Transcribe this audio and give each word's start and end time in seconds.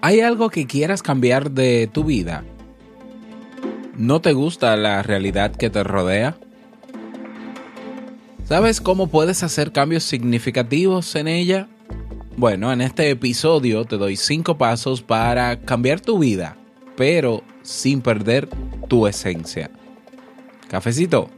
¿Hay 0.00 0.20
algo 0.20 0.48
que 0.50 0.66
quieras 0.66 1.02
cambiar 1.02 1.50
de 1.50 1.88
tu 1.92 2.04
vida? 2.04 2.44
¿No 3.96 4.20
te 4.20 4.32
gusta 4.32 4.76
la 4.76 5.02
realidad 5.02 5.54
que 5.54 5.70
te 5.70 5.82
rodea? 5.82 6.38
¿Sabes 8.44 8.80
cómo 8.80 9.08
puedes 9.08 9.42
hacer 9.42 9.72
cambios 9.72 10.04
significativos 10.04 11.14
en 11.16 11.28
ella? 11.28 11.68
Bueno, 12.36 12.72
en 12.72 12.80
este 12.80 13.10
episodio 13.10 13.84
te 13.84 13.98
doy 13.98 14.16
5 14.16 14.56
pasos 14.56 15.02
para 15.02 15.60
cambiar 15.60 16.00
tu 16.00 16.18
vida, 16.18 16.56
pero 16.96 17.42
sin 17.62 18.00
perder 18.00 18.48
tu 18.88 19.06
esencia. 19.06 19.70
Cafecito. 20.68 21.37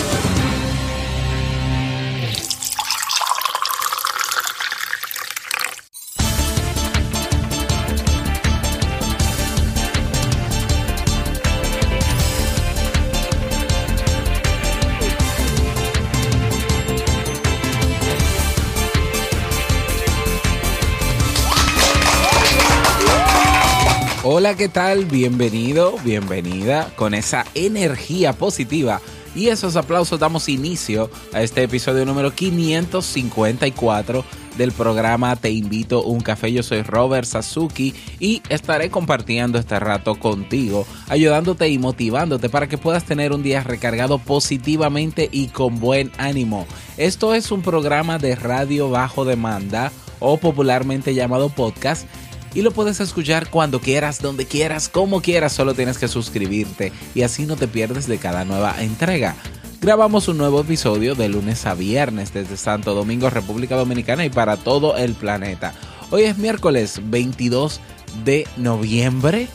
Hola, 24.41 24.57
¿qué 24.57 24.69
tal? 24.69 25.05
Bienvenido, 25.05 25.97
bienvenida 26.03 26.91
con 26.95 27.13
esa 27.13 27.45
energía 27.53 28.33
positiva 28.33 28.99
y 29.35 29.49
esos 29.49 29.75
aplausos 29.75 30.19
damos 30.19 30.49
inicio 30.49 31.11
a 31.31 31.43
este 31.43 31.61
episodio 31.61 32.07
número 32.07 32.33
554 32.33 34.25
del 34.57 34.71
programa 34.71 35.35
Te 35.35 35.51
invito 35.51 35.99
a 35.99 36.07
un 36.07 36.21
café. 36.21 36.51
Yo 36.51 36.63
soy 36.63 36.81
Robert 36.81 37.27
Sasuki 37.27 37.93
y 38.19 38.41
estaré 38.49 38.89
compartiendo 38.89 39.59
este 39.59 39.79
rato 39.79 40.15
contigo, 40.15 40.87
ayudándote 41.07 41.69
y 41.69 41.77
motivándote 41.77 42.49
para 42.49 42.67
que 42.67 42.79
puedas 42.79 43.03
tener 43.03 43.33
un 43.33 43.43
día 43.43 43.61
recargado 43.61 44.17
positivamente 44.17 45.29
y 45.31 45.49
con 45.49 45.79
buen 45.79 46.11
ánimo. 46.17 46.65
Esto 46.97 47.35
es 47.35 47.51
un 47.51 47.61
programa 47.61 48.17
de 48.17 48.35
radio 48.35 48.89
bajo 48.89 49.23
demanda 49.23 49.91
o 50.19 50.37
popularmente 50.37 51.13
llamado 51.13 51.49
podcast 51.49 52.07
y 52.53 52.61
lo 52.61 52.71
puedes 52.71 52.99
escuchar 52.99 53.49
cuando 53.49 53.79
quieras, 53.79 54.21
donde 54.21 54.45
quieras, 54.45 54.89
como 54.89 55.21
quieras, 55.21 55.53
solo 55.53 55.73
tienes 55.73 55.97
que 55.97 56.07
suscribirte 56.07 56.91
y 57.15 57.21
así 57.21 57.45
no 57.45 57.55
te 57.55 57.67
pierdes 57.67 58.07
de 58.07 58.17
cada 58.17 58.45
nueva 58.45 58.75
entrega. 58.81 59.35
Grabamos 59.81 60.27
un 60.27 60.37
nuevo 60.37 60.61
episodio 60.61 61.15
de 61.15 61.29
lunes 61.29 61.65
a 61.65 61.73
viernes 61.73 62.33
desde 62.33 62.57
Santo 62.57 62.93
Domingo, 62.93 63.29
República 63.29 63.75
Dominicana 63.75 64.25
y 64.25 64.29
para 64.29 64.57
todo 64.57 64.95
el 64.95 65.13
planeta. 65.13 65.73
Hoy 66.11 66.23
es 66.23 66.37
miércoles 66.37 67.01
22 67.05 67.79
de 68.23 68.45
noviembre 68.57 69.47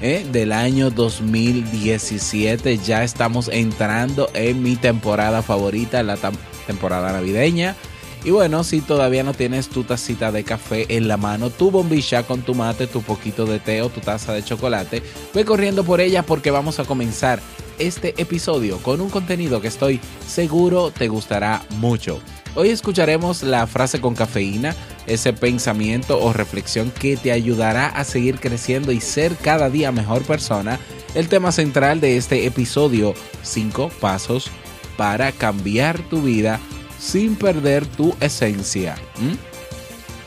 ¿eh? 0.00 0.26
del 0.30 0.52
año 0.52 0.90
2017. 0.90 2.78
Ya 2.78 3.02
estamos 3.02 3.48
entrando 3.48 4.28
en 4.34 4.62
mi 4.62 4.76
temporada 4.76 5.42
favorita, 5.42 6.02
la 6.02 6.18
temporada 6.66 7.12
navideña. 7.12 7.74
Y 8.24 8.30
bueno, 8.30 8.62
si 8.62 8.80
todavía 8.80 9.24
no 9.24 9.34
tienes 9.34 9.68
tu 9.68 9.82
tacita 9.82 10.30
de 10.30 10.44
café 10.44 10.86
en 10.88 11.08
la 11.08 11.16
mano, 11.16 11.50
tu 11.50 11.72
bombilla 11.72 12.22
con 12.22 12.42
tu 12.42 12.54
mate, 12.54 12.86
tu 12.86 13.02
poquito 13.02 13.46
de 13.46 13.58
té 13.58 13.82
o 13.82 13.88
tu 13.88 14.00
taza 14.00 14.32
de 14.32 14.44
chocolate, 14.44 15.02
ve 15.34 15.44
corriendo 15.44 15.82
por 15.82 16.00
ella 16.00 16.22
porque 16.22 16.52
vamos 16.52 16.78
a 16.78 16.84
comenzar 16.84 17.40
este 17.80 18.14
episodio 18.22 18.78
con 18.78 19.00
un 19.00 19.10
contenido 19.10 19.60
que 19.60 19.66
estoy 19.66 19.98
seguro 20.24 20.92
te 20.92 21.08
gustará 21.08 21.62
mucho. 21.78 22.20
Hoy 22.54 22.68
escucharemos 22.68 23.42
la 23.42 23.66
frase 23.66 24.00
con 24.00 24.14
cafeína, 24.14 24.76
ese 25.06 25.32
pensamiento 25.32 26.20
o 26.20 26.32
reflexión 26.32 26.92
que 26.92 27.16
te 27.16 27.32
ayudará 27.32 27.88
a 27.88 28.04
seguir 28.04 28.38
creciendo 28.38 28.92
y 28.92 29.00
ser 29.00 29.34
cada 29.36 29.68
día 29.68 29.90
mejor 29.90 30.22
persona. 30.22 30.78
El 31.16 31.28
tema 31.28 31.50
central 31.50 32.00
de 32.00 32.18
este 32.18 32.46
episodio, 32.46 33.14
5 33.42 33.90
pasos 34.00 34.48
para 34.96 35.32
cambiar 35.32 35.98
tu 36.08 36.22
vida 36.22 36.60
sin 37.02 37.34
perder 37.34 37.84
tu 37.84 38.14
esencia. 38.20 38.94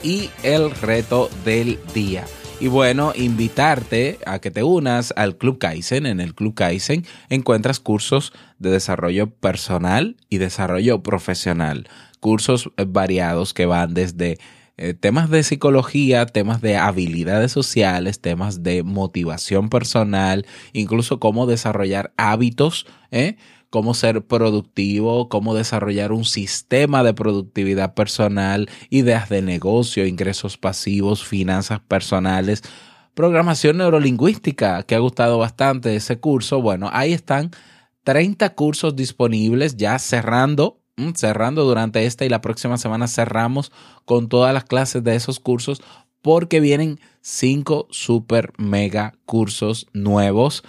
Y 0.03 0.29
el 0.43 0.71
reto 0.71 1.29
del 1.45 1.79
día. 1.93 2.25
Y 2.59 2.67
bueno, 2.67 3.13
invitarte 3.15 4.19
a 4.25 4.39
que 4.39 4.51
te 4.51 4.61
unas 4.61 5.13
al 5.15 5.37
Club 5.37 5.57
Kaizen. 5.57 6.05
En 6.05 6.19
el 6.19 6.35
Club 6.35 6.53
Kaizen 6.53 7.05
encuentras 7.29 7.79
cursos 7.79 8.33
de 8.59 8.71
desarrollo 8.71 9.29
personal 9.29 10.17
y 10.29 10.37
desarrollo 10.37 11.01
profesional. 11.01 11.87
Cursos 12.19 12.69
variados 12.87 13.53
que 13.53 13.65
van 13.65 13.93
desde 13.93 14.37
eh, 14.77 14.93
temas 14.93 15.29
de 15.29 15.43
psicología, 15.43 16.25
temas 16.25 16.61
de 16.61 16.75
habilidades 16.75 17.51
sociales, 17.51 18.19
temas 18.19 18.63
de 18.63 18.83
motivación 18.83 19.69
personal, 19.69 20.45
incluso 20.73 21.19
cómo 21.19 21.45
desarrollar 21.45 22.13
hábitos, 22.17 22.85
¿eh? 23.11 23.37
Cómo 23.75 23.93
ser 23.93 24.25
productivo, 24.25 25.27
cómo 25.27 25.53
desarrollar 25.53 26.13
un 26.13 26.23
sistema 26.23 27.03
de 27.03 27.13
productividad 27.13 27.93
personal, 27.93 28.69
ideas 28.89 29.27
de 29.27 29.41
negocio, 29.41 30.05
ingresos 30.05 30.57
pasivos, 30.57 31.25
finanzas 31.25 31.81
personales, 31.81 32.63
programación 33.15 33.75
neurolingüística, 33.75 34.83
que 34.83 34.95
ha 34.95 34.99
gustado 34.99 35.39
bastante 35.39 35.93
ese 35.93 36.17
curso. 36.21 36.61
Bueno, 36.61 36.89
ahí 36.93 37.11
están 37.11 37.51
30 38.05 38.55
cursos 38.55 38.95
disponibles 38.95 39.75
ya 39.75 39.99
cerrando 39.99 40.79
mm, 40.95 41.09
cerrando 41.15 41.65
durante 41.65 42.05
esta 42.05 42.23
y 42.23 42.29
la 42.29 42.39
próxima 42.39 42.77
semana 42.77 43.09
cerramos 43.09 43.73
con 44.05 44.29
todas 44.29 44.53
las 44.53 44.63
clases 44.63 45.03
de 45.03 45.15
esos 45.15 45.41
cursos 45.41 45.83
porque 46.21 46.61
vienen 46.61 47.01
cinco 47.19 47.89
super 47.91 48.53
mega 48.57 49.15
cursos 49.25 49.87
nuevos 49.91 50.63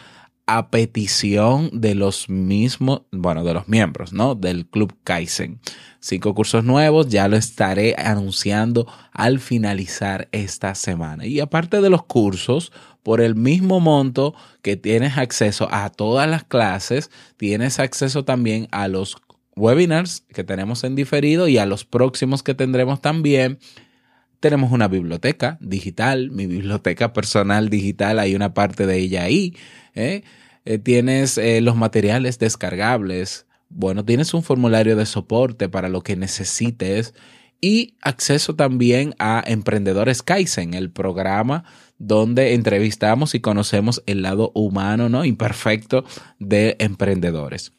a 0.47 0.71
petición 0.71 1.71
de 1.73 1.95
los 1.95 2.29
mismos, 2.29 3.03
bueno, 3.11 3.43
de 3.43 3.53
los 3.53 3.69
miembros, 3.69 4.13
¿no? 4.13 4.35
Del 4.37 4.67
Club 4.67 4.97
Kaizen. 5.03 5.61
Cinco 5.99 6.35
cursos 6.35 6.63
nuevos, 6.63 7.09
ya 7.09 7.27
lo 7.27 7.37
estaré 7.37 7.97
anunciando 7.99 8.87
al 9.13 9.41
finalizar 9.41 10.29
esta 10.31 10.77
semana. 10.77 11.27
Y 11.27 11.41
aparte 11.41 11.81
de 11.81 11.91
los 11.91 12.05
cursos, 12.05 12.73
por 13.03 13.21
el 13.21 13.35
mismo 13.35 13.81
monto 13.81 14.35
que 14.63 14.77
tienes 14.77 15.19
acceso 15.19 15.69
a 15.73 15.91
todas 15.91 16.29
las 16.29 16.45
clases, 16.45 17.11
tienes 17.37 17.81
acceso 17.81 18.25
también 18.25 18.69
a 18.71 18.87
los 18.87 19.17
webinars 19.57 20.23
que 20.33 20.45
tenemos 20.45 20.85
en 20.85 20.95
diferido 20.95 21.49
y 21.49 21.59
a 21.59 21.67
los 21.67 21.85
próximos 21.85 22.43
que 22.43 22.55
tendremos 22.55 23.01
también. 23.01 23.59
Tenemos 24.47 24.71
una 24.71 24.87
biblioteca 24.87 25.59
digital, 25.61 26.31
mi 26.31 26.47
biblioteca 26.47 27.13
personal 27.13 27.69
digital, 27.69 28.21
hay 28.21 28.37
una 28.37 28.55
parte 28.55 28.87
de 28.87 28.97
ella 28.97 29.25
ahí 29.25 29.57
¿eh? 29.97 30.23
Eh, 30.65 30.79
tienes 30.79 31.37
eh, 31.37 31.61
los 31.61 31.75
materiales 31.75 32.39
descargables, 32.39 33.49
bueno, 33.71 34.05
tienes 34.05 34.35
un 34.35 34.45
formulario 34.45 34.95
de 34.95 35.05
soporte 35.05 35.69
para 35.69 35.89
lo 35.89 36.03
que 36.03 36.15
necesites 36.15 37.13
y 37.61 37.97
acceso 38.03 38.55
también 38.55 39.17
a 39.19 39.43
Emprendedores 39.45 40.23
Kaizen, 40.23 40.75
el 40.75 40.93
programa 40.93 41.65
donde 41.99 42.55
entrevistamos 42.55 43.35
y 43.35 43.41
conocemos 43.41 44.05
el 44.07 44.23
lado 44.23 44.53
humano, 44.55 45.09
¿no? 45.09 45.25
Imperfecto 45.25 46.05
de 46.39 46.77
emprendedores. 46.79 47.73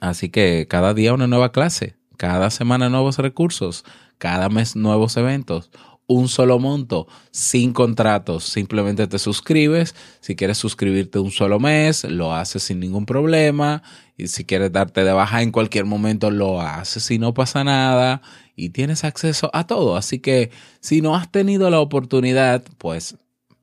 Así 0.00 0.30
que 0.30 0.66
cada 0.70 0.94
día 0.94 1.12
una 1.12 1.26
nueva 1.26 1.52
clase, 1.52 1.96
cada 2.16 2.48
semana 2.48 2.88
nuevos 2.88 3.18
recursos, 3.18 3.84
cada 4.18 4.48
mes 4.48 4.76
nuevos 4.76 5.16
eventos 5.16 5.70
un 6.06 6.28
solo 6.28 6.58
monto, 6.58 7.08
sin 7.30 7.72
contratos. 7.72 8.44
Simplemente 8.44 9.06
te 9.06 9.18
suscribes. 9.18 9.94
Si 10.20 10.36
quieres 10.36 10.58
suscribirte 10.58 11.18
un 11.18 11.30
solo 11.30 11.58
mes, 11.58 12.04
lo 12.04 12.32
haces 12.34 12.62
sin 12.62 12.80
ningún 12.80 13.06
problema. 13.06 13.82
Y 14.16 14.28
si 14.28 14.44
quieres 14.44 14.72
darte 14.72 15.04
de 15.04 15.12
baja 15.12 15.42
en 15.42 15.50
cualquier 15.50 15.84
momento, 15.84 16.30
lo 16.30 16.60
haces 16.60 17.10
y 17.10 17.18
no 17.18 17.34
pasa 17.34 17.64
nada. 17.64 18.22
Y 18.54 18.70
tienes 18.70 19.04
acceso 19.04 19.50
a 19.52 19.66
todo. 19.66 19.96
Así 19.96 20.20
que 20.20 20.50
si 20.80 21.00
no 21.00 21.16
has 21.16 21.30
tenido 21.30 21.70
la 21.70 21.80
oportunidad, 21.80 22.62
pues 22.78 23.16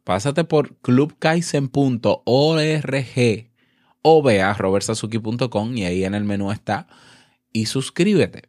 pásate 0.03 0.43
por 0.43 0.75
clubkaisen.org 0.77 2.23
o 4.05 4.21
ve 4.21 4.41
a 4.41 4.57
y 5.73 5.83
ahí 5.85 6.03
en 6.03 6.13
el 6.13 6.25
menú 6.25 6.51
está 6.51 6.87
y 7.53 7.67
suscríbete. 7.67 8.43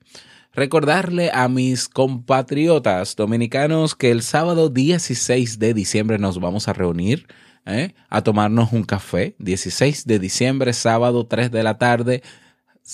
Recordarle 0.54 1.32
a 1.34 1.48
mis 1.48 1.88
compatriotas 1.88 3.16
dominicanos 3.16 3.96
que 3.96 4.12
el 4.12 4.22
sábado 4.22 4.68
16 4.68 5.58
de 5.58 5.74
diciembre 5.74 6.18
nos 6.18 6.38
vamos 6.38 6.68
a 6.68 6.72
reunir 6.72 7.26
¿eh? 7.66 7.94
a 8.08 8.22
tomarnos 8.22 8.72
un 8.72 8.84
café. 8.84 9.34
16 9.40 10.06
de 10.06 10.20
diciembre, 10.20 10.72
sábado 10.72 11.26
3 11.26 11.50
de 11.50 11.62
la 11.64 11.76
tarde. 11.78 12.22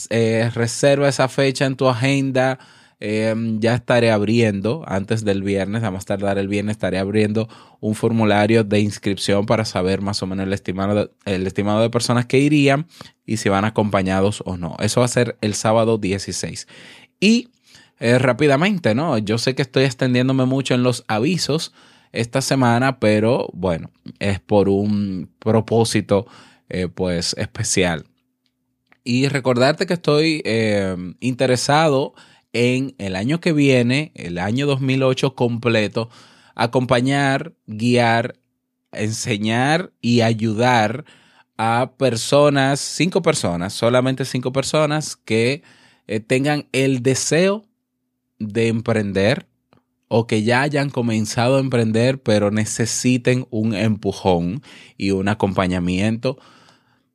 Eh, 0.09 0.51
reserva 0.55 1.09
esa 1.09 1.29
fecha 1.29 1.67
en 1.67 1.77
tu 1.77 1.87
agenda. 1.87 2.59
Em, 3.03 3.61
ya 3.61 3.77
estaré 3.77 4.11
abriendo 4.11 4.85
antes 4.87 5.25
del 5.25 5.43
viernes, 5.43 5.83
a 5.85 5.91
más 5.91 6.05
tardar 6.05 6.37
el 6.37 6.49
viernes, 6.49 6.75
estaré 6.75 6.99
abriendo 6.99 7.49
un 7.81 7.95
formulario 7.95 8.63
de 8.63 8.81
inscripción 8.81 9.47
para 9.47 9.65
saber 9.65 10.03
más 10.03 10.23
o 10.23 10.27
menos 10.27 10.47
el 10.47 10.53
estimado, 10.53 11.11
el 11.25 11.47
estimado 11.47 11.81
de 11.81 11.89
personas 11.89 12.27
que 12.27 12.39
irían 12.39 12.87
y 13.25 13.39
si 13.39 13.49
van 13.49 13.65
acompañados 13.65 14.43
o 14.45 14.59
no. 14.59 14.77
Eso 14.81 15.01
va 15.01 15.07
a 15.07 15.09
ser 15.09 15.39
el 15.41 15.55
sábado 15.55 15.97
16. 15.97 16.69
Y 17.21 17.49
eh, 17.99 18.19
rápidamente, 18.19 18.95
¿no? 18.95 19.19
Yo 19.19 19.39
sé 19.39 19.55
que 19.55 19.63
estoy 19.63 19.85
extendiéndome 19.85 20.47
mucho 20.47 20.75
en 20.75 20.83
los 20.83 21.05
avisos 21.07 21.73
esta 22.13 22.41
semana, 22.41 22.99
pero 22.99 23.49
bueno, 23.53 23.91
es 24.19 24.41
por 24.41 24.69
un 24.69 25.31
propósito 25.39 26.27
eh, 26.71 26.89
pues 26.89 27.35
especial. 27.39 28.07
Y 29.05 29.29
recordarte 29.29 29.87
que 29.87 29.95
estoy 29.95 30.43
eh, 30.45 30.97
interesado 31.21 32.15
en 32.53 32.95
el 32.99 33.17
año 33.17 33.41
que 33.41 33.53
viene, 33.53 34.13
el 34.15 34.39
año 34.39 34.67
2008 34.67 35.35
completo, 35.35 36.11
acompañar, 36.55 37.53
guiar, 37.67 38.37
enseñar 38.93 39.93
y 40.01 40.23
ayudar 40.23 41.05
a 41.57 41.93
personas, 41.97 42.81
cinco 42.81 43.23
personas, 43.23 43.73
solamente 43.73 44.25
cinco 44.25 44.53
personas 44.53 45.17
que 45.17 45.63
eh, 46.11 46.19
tengan 46.19 46.67
el 46.73 47.05
deseo 47.05 47.65
de 48.41 48.67
emprender 48.67 49.47
o 50.09 50.27
que 50.27 50.43
ya 50.43 50.63
hayan 50.63 50.91
comenzado 50.91 51.57
a 51.57 51.61
emprender 51.61 52.21
pero 52.21 52.51
necesiten 52.51 53.47
un 53.51 53.77
empujón 53.77 54.61
y 54.97 55.13
un 55.13 55.29
acompañamiento 55.29 56.37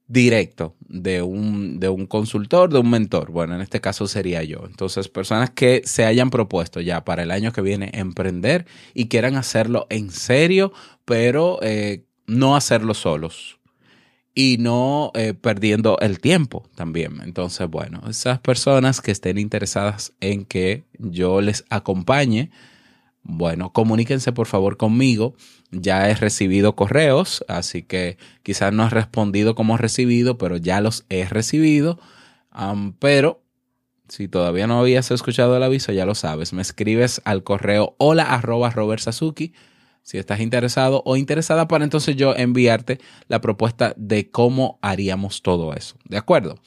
directo 0.08 0.76
de 0.80 1.22
un, 1.22 1.78
de 1.82 1.90
un 1.90 2.06
consultor, 2.06 2.72
de 2.72 2.80
un 2.80 2.90
mentor. 2.90 3.32
Bueno, 3.32 3.56
en 3.56 3.62
este 3.62 3.82
caso 3.82 4.08
sería 4.08 4.44
yo. 4.44 4.64
Entonces, 4.66 5.10
personas 5.10 5.50
que 5.50 5.82
se 5.84 6.06
hayan 6.06 6.30
propuesto 6.30 6.80
ya 6.80 7.04
para 7.04 7.24
el 7.24 7.32
año 7.32 7.52
que 7.52 7.62
viene 7.62 7.92
emprender 7.96 8.66
y 8.94 9.10
quieran 9.10 9.36
hacerlo 9.36 9.88
en 9.90 10.10
serio, 10.10 10.72
pero 11.04 11.60
eh, 11.64 12.06
no 12.28 12.56
hacerlo 12.56 12.94
solos 12.94 13.60
y 14.38 14.58
no 14.60 15.12
eh, 15.16 15.34
perdiendo 15.34 15.98
el 16.02 16.20
tiempo 16.20 16.70
también. 16.76 17.22
Entonces, 17.24 17.70
bueno, 17.70 18.02
esas 18.10 18.40
personas 18.40 19.00
que 19.00 19.12
estén 19.12 19.38
interesadas 19.38 20.14
en 20.20 20.44
que 20.44 20.84
yo 21.00 21.40
les 21.40 21.64
acompañe, 21.70 22.52
bueno, 23.24 23.72
comuníquense 23.72 24.34
por 24.34 24.46
favor 24.46 24.76
conmigo. 24.76 25.36
Ya 25.72 26.10
he 26.10 26.14
recibido 26.14 26.76
correos, 26.76 27.44
así 27.48 27.82
que 27.82 28.18
quizás 28.44 28.72
no 28.74 28.86
he 28.86 28.90
respondido 28.90 29.56
como 29.56 29.78
recibido, 29.78 30.38
pero 30.38 30.58
ya 30.58 30.82
los 30.82 31.06
he 31.10 31.26
recibido. 31.26 31.98
pero 33.00 33.42
si 34.10 34.28
todavía 34.28 34.68
no 34.68 34.80
habías 34.80 35.10
escuchado 35.12 35.58
el 35.58 35.64
aviso, 35.64 35.92
ya 35.92 36.06
lo 36.06 36.14
sabes. 36.14 36.54
Me 36.54 36.62
escribes 36.62 37.22
al 37.26 37.44
correo 37.44 37.96
hola 37.98 38.24
arroba 38.24 38.70
Robert 38.70 39.02
si 40.06 40.18
estás 40.18 40.40
interesado 40.40 41.04
o 41.06 41.18
interesada 41.18 41.68
para 41.68 41.84
entonces 41.84 42.16
yo 42.16 42.34
enviarte 42.34 43.02
la 43.28 43.42
propuesta 43.42 43.94
de 43.98 44.32
cómo 44.32 44.80
haríamos 44.82 45.42
todo 45.42 45.74
eso. 45.74 45.98
¿De 46.06 46.18
acuerdo? 46.18 46.58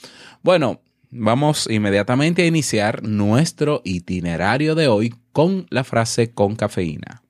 Bueno, 0.42 0.82
Vamos 1.10 1.68
inmediatamente 1.70 2.42
a 2.42 2.46
iniciar 2.46 3.02
nuestro 3.02 3.80
itinerario 3.84 4.74
de 4.74 4.88
hoy 4.88 5.14
con 5.32 5.66
la 5.70 5.82
frase 5.82 6.34
con 6.34 6.54
cafeína. 6.54 7.22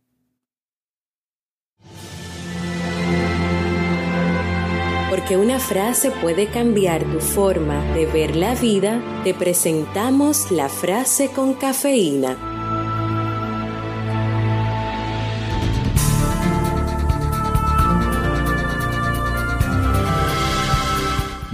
Porque 5.10 5.36
una 5.36 5.60
frase 5.60 6.10
puede 6.10 6.48
cambiar 6.48 7.04
tu 7.04 7.20
forma 7.20 7.80
de 7.94 8.06
ver 8.06 8.34
la 8.34 8.54
vida, 8.56 9.00
te 9.22 9.32
presentamos 9.32 10.50
la 10.50 10.68
frase 10.68 11.28
con 11.28 11.54
cafeína. 11.54 12.57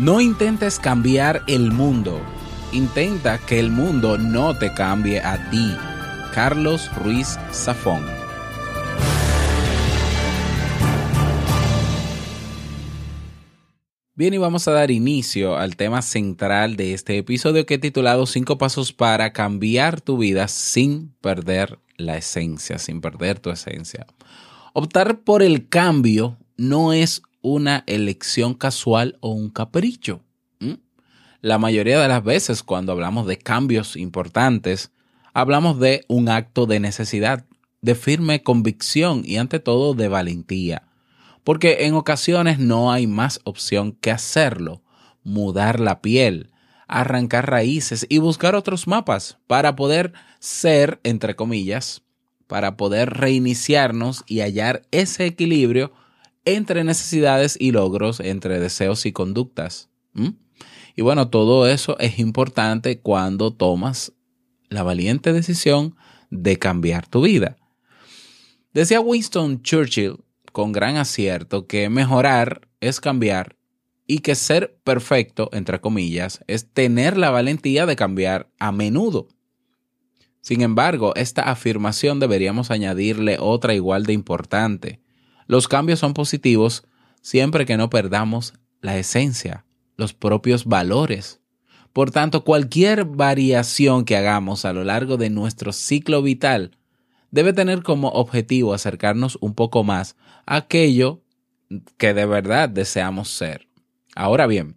No 0.05 0.21
intentes 0.21 0.79
cambiar 0.79 1.45
el 1.47 1.73
mundo. 1.73 2.21
Intenta 2.73 3.39
que 3.39 3.59
el 3.59 3.71
mundo 3.71 4.19
no 4.19 4.55
te 4.55 4.75
cambie 4.75 5.19
a 5.19 5.49
ti. 5.51 5.75
Carlos 6.35 6.95
Ruiz 6.97 7.39
Zafón. 7.55 8.05
Bien, 14.15 14.35
y 14.35 14.37
vamos 14.37 14.69
a 14.69 14.73
dar 14.73 14.91
inicio 14.91 15.57
al 15.57 15.77
tema 15.77 16.03
central 16.03 16.77
de 16.77 16.93
este 16.93 17.17
episodio 17.17 17.65
que 17.65 17.77
he 17.77 17.79
titulado 17.79 18.27
Cinco 18.27 18.59
pasos 18.59 18.93
para 18.93 19.33
cambiar 19.33 20.03
tu 20.03 20.19
vida 20.19 20.49
sin 20.49 21.15
perder 21.23 21.79
la 21.97 22.19
esencia, 22.19 22.79
sin 22.79 23.01
perder 23.01 23.39
tu 23.39 23.49
esencia. 23.49 24.07
Optar 24.75 25.21
por 25.21 25.43
el 25.43 25.67
cambio 25.71 26.37
no 26.59 26.93
es 26.93 27.23
una 27.45 27.85
elección 27.87 28.55
casual 28.55 29.19
o 29.21 29.29
un 29.31 29.51
capricho. 29.51 30.23
La 31.43 31.59
mayoría 31.59 32.01
de 32.01 32.09
las 32.09 32.25
veces 32.25 32.63
cuando 32.63 32.93
hablamos 32.93 33.27
de 33.27 33.37
cambios 33.37 33.97
importantes, 33.97 34.93
hablamos 35.35 35.79
de 35.79 36.07
un 36.09 36.31
acto 36.31 36.65
de 36.65 36.81
necesidad, 36.81 37.45
de 37.83 37.95
firme 37.95 38.43
convicción 38.43 39.21
y 39.27 39.37
ante 39.37 39.61
todo 39.61 39.93
de 39.93 40.09
valentía. 40.09 40.89
Porque 41.45 41.85
en 41.85 41.93
ocasiones 41.93 42.59
no 42.59 42.91
hay 42.91 43.07
más 43.07 43.41
opción 43.45 43.93
que 43.93 44.11
hacerlo, 44.11 44.81
mudar 45.23 45.81
la 45.81 46.01
piel, 46.01 46.51
arrancar 46.89 47.51
raíces 47.51 48.07
y 48.09 48.17
buscar 48.17 48.55
otros 48.55 48.87
mapas 48.87 49.37
para 49.47 49.77
poder 49.77 50.15
ser, 50.39 50.99
entre 51.03 51.37
comillas, 51.37 52.01
para 52.47 52.79
poder 52.79 53.11
reiniciarnos 53.11 54.25
y 54.27 54.41
hallar 54.41 54.81
ese 54.93 55.27
equilibrio 55.27 55.93
entre 56.45 56.85
necesidades 56.85 57.57
y 57.59 57.73
logros, 57.73 58.21
entre 58.21 58.61
deseos 58.61 59.07
y 59.07 59.13
conductas. 59.13 59.89
Y 60.97 61.03
bueno, 61.03 61.29
todo 61.29 61.67
eso 61.67 61.99
es 61.99 62.19
importante 62.19 63.01
cuando 63.01 63.53
tomas 63.53 64.13
la 64.69 64.83
valiente 64.83 65.33
decisión 65.33 65.97
de 66.31 66.59
cambiar 66.59 67.07
tu 67.09 67.23
vida. 67.23 67.57
Decía 68.73 69.01
Winston 69.01 69.63
Churchill 69.63 70.19
con 70.53 70.73
gran 70.73 70.97
acierto 70.97 71.67
que 71.67 71.89
mejorar 71.89 72.69
es 72.81 73.01
cambiar 73.01 73.57
y 74.07 74.19
que 74.19 74.35
ser 74.35 74.79
perfecto, 74.85 75.49
entre 75.53 75.81
comillas, 75.81 76.45
es 76.47 76.71
tener 76.73 77.17
la 77.17 77.31
valentía 77.31 77.87
de 77.87 77.97
cambiar 77.97 78.51
a 78.59 78.71
menudo. 78.71 79.29
Sin 80.43 80.61
embargo, 80.61 81.15
esta 81.17 81.43
afirmación 81.43 82.21
deberíamos 82.21 82.71
añadirle 82.71 83.39
otra 83.41 83.75
igual 83.75 84.05
de 84.05 84.13
importante. 84.13 85.01
Los 85.47 85.69
cambios 85.69 85.99
son 85.99 86.15
positivos 86.15 86.85
siempre 87.21 87.67
que 87.67 87.77
no 87.77 87.91
perdamos 87.91 88.55
la 88.81 88.97
esencia, 88.99 89.65
los 89.97 90.13
propios 90.13 90.65
valores. 90.65 91.41
Por 91.93 92.11
tanto, 92.11 92.45
cualquier 92.45 93.05
variación 93.05 94.05
que 94.05 94.17
hagamos 94.17 94.65
a 94.65 94.73
lo 94.73 94.85
largo 94.85 95.17
de 95.17 95.31
nuestro 95.31 95.73
ciclo 95.73 96.23
vital 96.23 96.77
debe 97.31 97.53
tener 97.53 97.83
como 97.83 98.09
objetivo 98.09 98.75
acercarnos 98.75 99.39
un 99.41 99.55
poco 99.55 99.85
más 99.85 100.17
a 100.47 100.57
aquello 100.57 101.23
que 101.97 102.15
de 102.15 102.27
verdad 102.27 102.69
deseamos 102.69 103.29
ser. 103.29 103.69
Ahora 104.15 104.47
bien, 104.47 104.77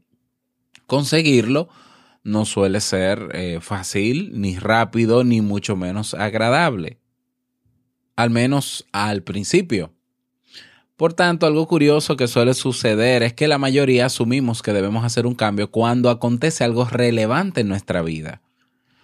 conseguirlo 0.86 1.70
no 2.24 2.46
suele 2.46 2.82
ser 2.82 3.30
eh, 3.34 3.60
fácil, 3.62 4.32
ni 4.34 4.58
rápido, 4.58 5.24
ni 5.24 5.42
mucho 5.42 5.76
menos 5.76 6.14
agradable. 6.14 7.00
Al 8.16 8.32
menos 8.32 8.86
al 8.92 9.24
principio. 9.24 9.94
Por 10.98 11.14
tanto, 11.14 11.46
algo 11.46 11.68
curioso 11.68 12.18
que 12.18 12.28
suele 12.28 12.56
suceder 12.56 13.22
es 13.22 13.34
que 13.34 13.48
la 13.48 13.60
mayoría 13.60 14.08
asumimos 14.08 14.64
que 14.64 14.74
debemos 14.74 15.06
hacer 15.06 15.28
un 15.28 15.36
cambio 15.36 15.70
cuando 15.70 16.10
acontece 16.10 16.64
algo 16.64 16.86
relevante 16.86 17.62
en 17.62 17.68
nuestra 17.68 18.02
vida. 18.02 18.42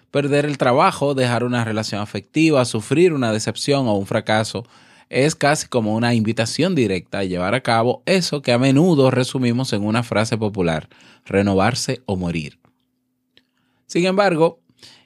Perder 0.10 0.46
el 0.46 0.58
trabajo, 0.58 1.14
dejar 1.14 1.44
una 1.44 1.64
relación 1.64 2.02
afectiva, 2.02 2.66
sufrir 2.66 3.14
una 3.14 3.32
decepción 3.32 3.88
o 3.88 3.94
un 3.94 4.08
fracaso 4.08 4.66
es 5.10 5.36
casi 5.36 5.68
como 5.68 5.94
una 5.94 6.16
invitación 6.16 6.74
directa 6.74 7.20
a 7.20 7.24
llevar 7.26 7.54
a 7.54 7.62
cabo 7.62 8.02
eso 8.08 8.42
que 8.42 8.52
a 8.52 8.58
menudo 8.58 9.12
resumimos 9.12 9.72
en 9.72 9.84
una 9.84 10.02
frase 10.02 10.36
popular, 10.36 10.90
renovarse 11.26 12.02
o 12.08 12.16
morir. 12.16 12.58
Sin 13.86 14.06
embargo, 14.08 14.60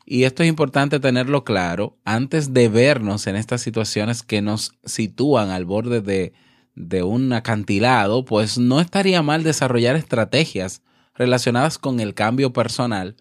y 0.06 0.24
esto 0.24 0.42
es 0.44 0.48
importante 0.48 1.02
tenerlo 1.02 1.44
claro, 1.44 1.98
antes 2.06 2.54
de 2.54 2.70
vernos 2.70 3.28
en 3.28 3.36
estas 3.36 3.60
situaciones 3.60 4.24
que 4.24 4.42
nos 4.42 4.72
sitúan 4.86 5.50
al 5.50 5.66
borde 5.66 6.00
de 6.00 6.32
de 6.78 7.02
un 7.02 7.34
acantilado, 7.34 8.24
pues 8.24 8.60
no 8.60 8.80
estaría 8.80 9.24
mal 9.24 9.44
desarrollar 9.44 9.96
estrategias 9.96 10.84
relacionadas 11.16 11.80
con 11.80 12.00
el 12.00 12.14
cambio 12.14 12.54
personal 12.54 13.16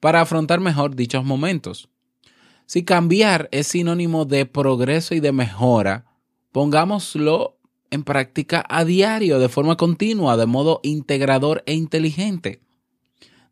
para 0.00 0.22
afrontar 0.22 0.60
mejor 0.60 0.96
dichos 0.96 1.22
momentos. 1.22 1.90
Si 2.64 2.84
cambiar 2.84 3.50
es 3.52 3.66
sinónimo 3.66 4.24
de 4.24 4.46
progreso 4.46 5.14
y 5.14 5.20
de 5.20 5.30
mejora, 5.30 6.06
pongámoslo 6.52 7.58
en 7.90 8.02
práctica 8.02 8.64
a 8.66 8.86
diario, 8.86 9.38
de 9.38 9.50
forma 9.50 9.76
continua, 9.76 10.38
de 10.38 10.46
modo 10.46 10.80
integrador 10.82 11.62
e 11.66 11.74
inteligente. 11.74 12.62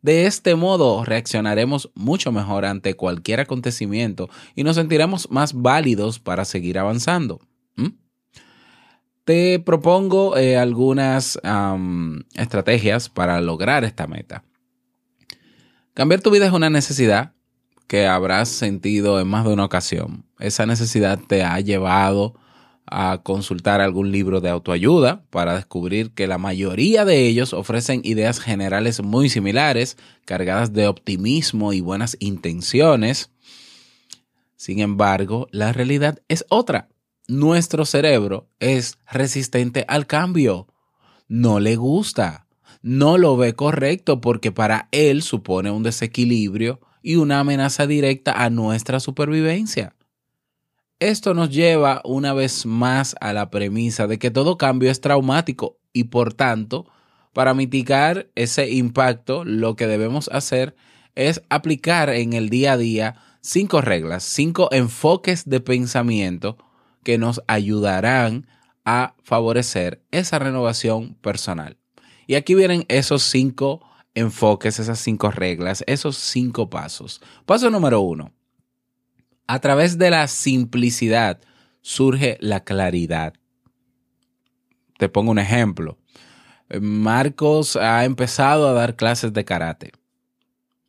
De 0.01 0.25
este 0.25 0.55
modo 0.55 1.05
reaccionaremos 1.05 1.91
mucho 1.93 2.31
mejor 2.31 2.65
ante 2.65 2.95
cualquier 2.95 3.39
acontecimiento 3.39 4.27
y 4.55 4.63
nos 4.63 4.77
sentiremos 4.77 5.29
más 5.29 5.53
válidos 5.53 6.17
para 6.17 6.45
seguir 6.45 6.79
avanzando. 6.79 7.39
Te 9.23 9.59
propongo 9.59 10.35
eh, 10.35 10.57
algunas 10.57 11.39
estrategias 12.35 13.09
para 13.09 13.39
lograr 13.41 13.83
esta 13.83 14.07
meta. 14.07 14.43
Cambiar 15.93 16.21
tu 16.21 16.31
vida 16.31 16.47
es 16.47 16.53
una 16.53 16.69
necesidad 16.69 17.33
que 17.87 18.07
habrás 18.07 18.49
sentido 18.49 19.19
en 19.19 19.27
más 19.27 19.45
de 19.45 19.51
una 19.51 19.65
ocasión. 19.65 20.25
Esa 20.39 20.65
necesidad 20.65 21.19
te 21.19 21.43
ha 21.43 21.59
llevado 21.59 22.35
a 22.85 23.19
consultar 23.23 23.81
algún 23.81 24.11
libro 24.11 24.41
de 24.41 24.49
autoayuda 24.49 25.23
para 25.29 25.55
descubrir 25.55 26.11
que 26.11 26.27
la 26.27 26.37
mayoría 26.37 27.05
de 27.05 27.27
ellos 27.27 27.53
ofrecen 27.53 28.01
ideas 28.03 28.39
generales 28.39 29.03
muy 29.03 29.29
similares, 29.29 29.97
cargadas 30.25 30.73
de 30.73 30.87
optimismo 30.87 31.73
y 31.73 31.81
buenas 31.81 32.17
intenciones. 32.19 33.29
Sin 34.55 34.79
embargo, 34.79 35.47
la 35.51 35.73
realidad 35.73 36.21
es 36.27 36.45
otra. 36.49 36.90
Nuestro 37.27 37.85
cerebro 37.85 38.49
es 38.59 38.97
resistente 39.09 39.85
al 39.87 40.07
cambio. 40.07 40.67
No 41.27 41.59
le 41.59 41.75
gusta. 41.75 42.47
No 42.81 43.17
lo 43.17 43.37
ve 43.37 43.53
correcto 43.53 44.21
porque 44.21 44.51
para 44.51 44.89
él 44.91 45.21
supone 45.21 45.71
un 45.71 45.83
desequilibrio 45.83 46.81
y 47.03 47.15
una 47.15 47.39
amenaza 47.39 47.87
directa 47.87 48.43
a 48.43 48.49
nuestra 48.49 48.99
supervivencia. 48.99 49.95
Esto 50.99 51.33
nos 51.33 51.49
lleva 51.49 52.01
una 52.05 52.33
vez 52.33 52.65
más 52.65 53.15
a 53.21 53.33
la 53.33 53.49
premisa 53.49 54.07
de 54.07 54.19
que 54.19 54.31
todo 54.31 54.57
cambio 54.57 54.91
es 54.91 55.01
traumático 55.01 55.79
y 55.93 56.05
por 56.05 56.33
tanto, 56.33 56.85
para 57.33 57.53
mitigar 57.53 58.29
ese 58.35 58.69
impacto, 58.69 59.43
lo 59.45 59.75
que 59.75 59.87
debemos 59.87 60.29
hacer 60.31 60.75
es 61.15 61.41
aplicar 61.49 62.09
en 62.09 62.33
el 62.33 62.49
día 62.49 62.73
a 62.73 62.77
día 62.77 63.15
cinco 63.41 63.81
reglas, 63.81 64.23
cinco 64.23 64.69
enfoques 64.71 65.47
de 65.49 65.59
pensamiento 65.59 66.57
que 67.03 67.17
nos 67.17 67.41
ayudarán 67.47 68.47
a 68.85 69.15
favorecer 69.23 70.03
esa 70.11 70.39
renovación 70.39 71.15
personal. 71.15 71.77
Y 72.27 72.35
aquí 72.35 72.55
vienen 72.55 72.85
esos 72.87 73.23
cinco 73.23 73.81
enfoques, 74.13 74.79
esas 74.79 74.99
cinco 74.99 75.31
reglas, 75.31 75.83
esos 75.87 76.17
cinco 76.17 76.69
pasos. 76.69 77.21
Paso 77.45 77.69
número 77.69 78.01
uno 78.01 78.31
a 79.51 79.59
través 79.59 79.97
de 79.97 80.09
la 80.09 80.29
simplicidad 80.29 81.41
surge 81.81 82.37
la 82.39 82.63
claridad. 82.63 83.33
Te 84.97 85.09
pongo 85.09 85.31
un 85.31 85.39
ejemplo. 85.39 85.97
Marcos 86.79 87.75
ha 87.75 88.05
empezado 88.05 88.69
a 88.69 88.71
dar 88.71 88.95
clases 88.95 89.33
de 89.33 89.43
karate. 89.43 89.91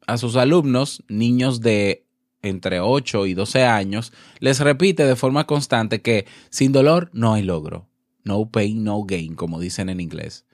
A 0.07 0.17
sus 0.17 0.37
alumnos, 0.37 1.03
niños 1.09 1.61
de 1.61 2.02
entre 2.43 2.81
8 2.81 3.27
y 3.27 3.35
12 3.35 3.65
años, 3.65 4.13
les 4.41 4.61
repite 4.61 5.07
de 5.07 5.17
forma 5.17 5.47
constante 5.47 6.03
que 6.03 6.27
sin 6.51 6.73
dolor 6.73 7.11
no 7.13 7.35
hay 7.35 7.43
logro. 7.43 7.89
No 8.25 8.51
pain, 8.51 8.85
no 8.85 9.03
gain, 9.05 9.35
como 9.35 9.61
dicen 9.61 9.89
en 9.89 10.01
inglés. 10.01 10.45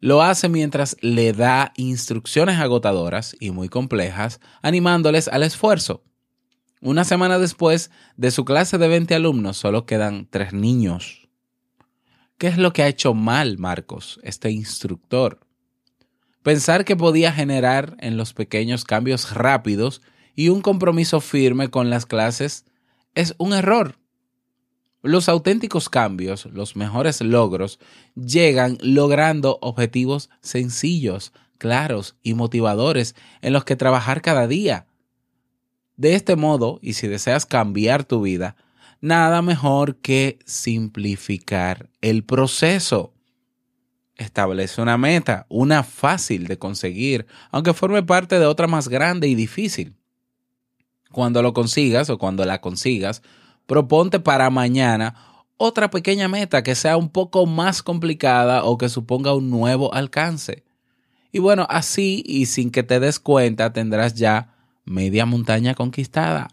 Lo 0.00 0.22
hace 0.22 0.48
mientras 0.48 0.96
le 1.00 1.32
da 1.32 1.72
instrucciones 1.76 2.58
agotadoras 2.58 3.36
y 3.40 3.50
muy 3.50 3.68
complejas, 3.68 4.40
animándoles 4.62 5.28
al 5.28 5.42
esfuerzo. 5.42 6.02
Una 6.82 7.04
semana 7.04 7.38
después 7.38 7.90
de 8.16 8.30
su 8.30 8.44
clase 8.44 8.76
de 8.76 8.88
20 8.88 9.14
alumnos, 9.14 9.56
solo 9.56 9.86
quedan 9.86 10.28
tres 10.30 10.52
niños. 10.52 11.28
¿Qué 12.36 12.48
es 12.48 12.58
lo 12.58 12.74
que 12.74 12.82
ha 12.82 12.88
hecho 12.88 13.14
mal 13.14 13.56
Marcos, 13.56 14.20
este 14.22 14.50
instructor? 14.50 15.40
Pensar 16.42 16.84
que 16.84 16.94
podía 16.94 17.32
generar 17.32 17.96
en 17.98 18.18
los 18.18 18.34
pequeños 18.34 18.84
cambios 18.84 19.32
rápidos 19.32 20.02
y 20.36 20.50
un 20.50 20.60
compromiso 20.60 21.20
firme 21.20 21.68
con 21.68 21.90
las 21.90 22.06
clases 22.06 22.64
es 23.16 23.34
un 23.38 23.52
error. 23.52 23.98
Los 25.02 25.28
auténticos 25.28 25.88
cambios, 25.88 26.46
los 26.46 26.76
mejores 26.76 27.20
logros, 27.20 27.80
llegan 28.14 28.78
logrando 28.80 29.58
objetivos 29.60 30.30
sencillos, 30.40 31.32
claros 31.58 32.16
y 32.22 32.34
motivadores 32.34 33.16
en 33.40 33.52
los 33.52 33.64
que 33.64 33.74
trabajar 33.74 34.22
cada 34.22 34.46
día 34.46 34.86
de 35.96 36.14
este 36.14 36.36
modo, 36.36 36.78
y 36.82 36.92
si 36.92 37.08
deseas 37.08 37.46
cambiar 37.46 38.04
tu 38.04 38.20
vida, 38.20 38.56
nada 39.00 39.40
mejor 39.42 39.96
que 39.96 40.38
simplificar 40.44 41.88
el 42.02 42.22
proceso. 42.22 43.14
Establece 44.16 44.80
una 44.80 44.98
meta, 44.98 45.46
una 45.48 45.82
fácil 45.82 46.46
de 46.46 46.58
conseguir, 46.58 47.26
aunque 47.50 47.74
forme 47.74 48.02
parte 48.02 48.38
de 48.38 48.46
otra 48.46 48.66
más 48.66 48.88
grande 48.88 49.28
y 49.28 49.34
difícil. 49.34 49.94
Cuando 51.12 51.42
lo 51.42 51.52
consigas 51.52 52.10
o 52.10 52.18
cuando 52.18 52.44
la 52.44 52.60
consigas, 52.60 53.22
proponte 53.66 54.20
para 54.20 54.50
mañana 54.50 55.14
otra 55.56 55.90
pequeña 55.90 56.28
meta 56.28 56.62
que 56.62 56.74
sea 56.74 56.96
un 56.96 57.08
poco 57.08 57.46
más 57.46 57.82
complicada 57.82 58.64
o 58.64 58.76
que 58.76 58.88
suponga 58.88 59.34
un 59.34 59.50
nuevo 59.50 59.94
alcance. 59.94 60.64
Y 61.32 61.38
bueno, 61.38 61.66
así 61.68 62.22
y 62.26 62.46
sin 62.46 62.70
que 62.70 62.82
te 62.82 63.00
des 63.00 63.20
cuenta 63.20 63.72
tendrás 63.72 64.14
ya 64.14 64.54
media 64.84 65.26
montaña 65.26 65.74
conquistada. 65.74 66.48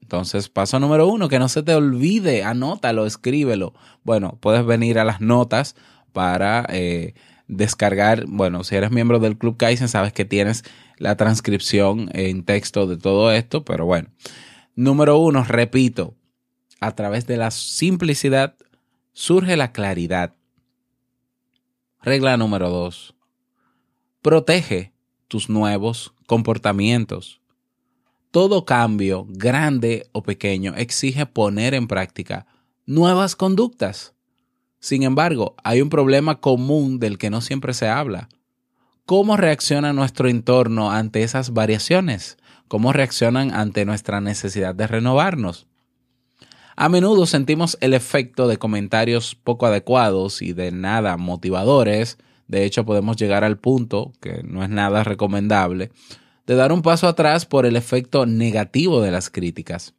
Entonces, 0.00 0.48
paso 0.48 0.80
número 0.80 1.06
uno, 1.06 1.28
que 1.28 1.38
no 1.38 1.48
se 1.48 1.62
te 1.62 1.72
olvide, 1.72 2.42
anótalo, 2.42 3.06
escríbelo. 3.06 3.74
Bueno, 4.02 4.38
puedes 4.40 4.66
venir 4.66 4.98
a 4.98 5.04
las 5.04 5.20
notas 5.20 5.76
para 6.12 6.66
eh, 6.68 7.14
descargar, 7.46 8.24
bueno, 8.26 8.64
si 8.64 8.74
eres 8.74 8.90
miembro 8.90 9.20
del 9.20 9.38
Club 9.38 9.56
Kaizen, 9.56 9.86
sabes 9.86 10.12
que 10.12 10.24
tienes 10.24 10.64
la 11.00 11.16
transcripción 11.16 12.10
en 12.12 12.44
texto 12.44 12.86
de 12.86 12.98
todo 12.98 13.32
esto, 13.32 13.64
pero 13.64 13.86
bueno. 13.86 14.10
Número 14.76 15.18
uno, 15.18 15.42
repito, 15.42 16.14
a 16.78 16.94
través 16.94 17.26
de 17.26 17.38
la 17.38 17.50
simplicidad 17.50 18.54
surge 19.12 19.56
la 19.56 19.72
claridad. 19.72 20.36
Regla 22.02 22.36
número 22.36 22.68
dos, 22.68 23.14
protege 24.20 24.92
tus 25.26 25.48
nuevos 25.48 26.12
comportamientos. 26.26 27.40
Todo 28.30 28.66
cambio, 28.66 29.26
grande 29.30 30.06
o 30.12 30.22
pequeño, 30.22 30.74
exige 30.76 31.24
poner 31.24 31.72
en 31.72 31.88
práctica 31.88 32.46
nuevas 32.84 33.36
conductas. 33.36 34.14
Sin 34.80 35.02
embargo, 35.02 35.56
hay 35.64 35.80
un 35.80 35.88
problema 35.88 36.40
común 36.40 37.00
del 37.00 37.16
que 37.16 37.30
no 37.30 37.40
siempre 37.40 37.72
se 37.72 37.88
habla. 37.88 38.28
¿Cómo 39.06 39.36
reacciona 39.36 39.92
nuestro 39.92 40.28
entorno 40.28 40.90
ante 40.90 41.22
esas 41.22 41.52
variaciones? 41.52 42.36
¿Cómo 42.68 42.92
reaccionan 42.92 43.52
ante 43.52 43.84
nuestra 43.84 44.20
necesidad 44.20 44.74
de 44.74 44.86
renovarnos? 44.86 45.66
A 46.76 46.88
menudo 46.88 47.26
sentimos 47.26 47.76
el 47.80 47.94
efecto 47.94 48.48
de 48.48 48.56
comentarios 48.56 49.34
poco 49.34 49.66
adecuados 49.66 50.42
y 50.42 50.52
de 50.52 50.70
nada 50.70 51.16
motivadores 51.16 52.18
de 52.50 52.64
hecho, 52.64 52.84
podemos 52.84 53.16
llegar 53.16 53.44
al 53.44 53.58
punto, 53.58 54.12
que 54.20 54.42
no 54.42 54.64
es 54.64 54.68
nada 54.68 55.04
recomendable, 55.04 55.92
de 56.48 56.56
dar 56.56 56.72
un 56.72 56.82
paso 56.82 57.06
atrás 57.06 57.46
por 57.46 57.64
el 57.64 57.76
efecto 57.76 58.26
negativo 58.26 59.00
de 59.02 59.12
las 59.12 59.30
críticas. 59.30 59.94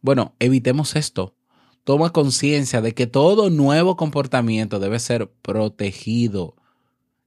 Bueno, 0.00 0.36
evitemos 0.38 0.94
esto. 0.94 1.34
Toma 1.82 2.10
conciencia 2.10 2.80
de 2.82 2.94
que 2.94 3.08
todo 3.08 3.50
nuevo 3.50 3.96
comportamiento 3.96 4.78
debe 4.78 5.00
ser 5.00 5.32
protegido. 5.42 6.54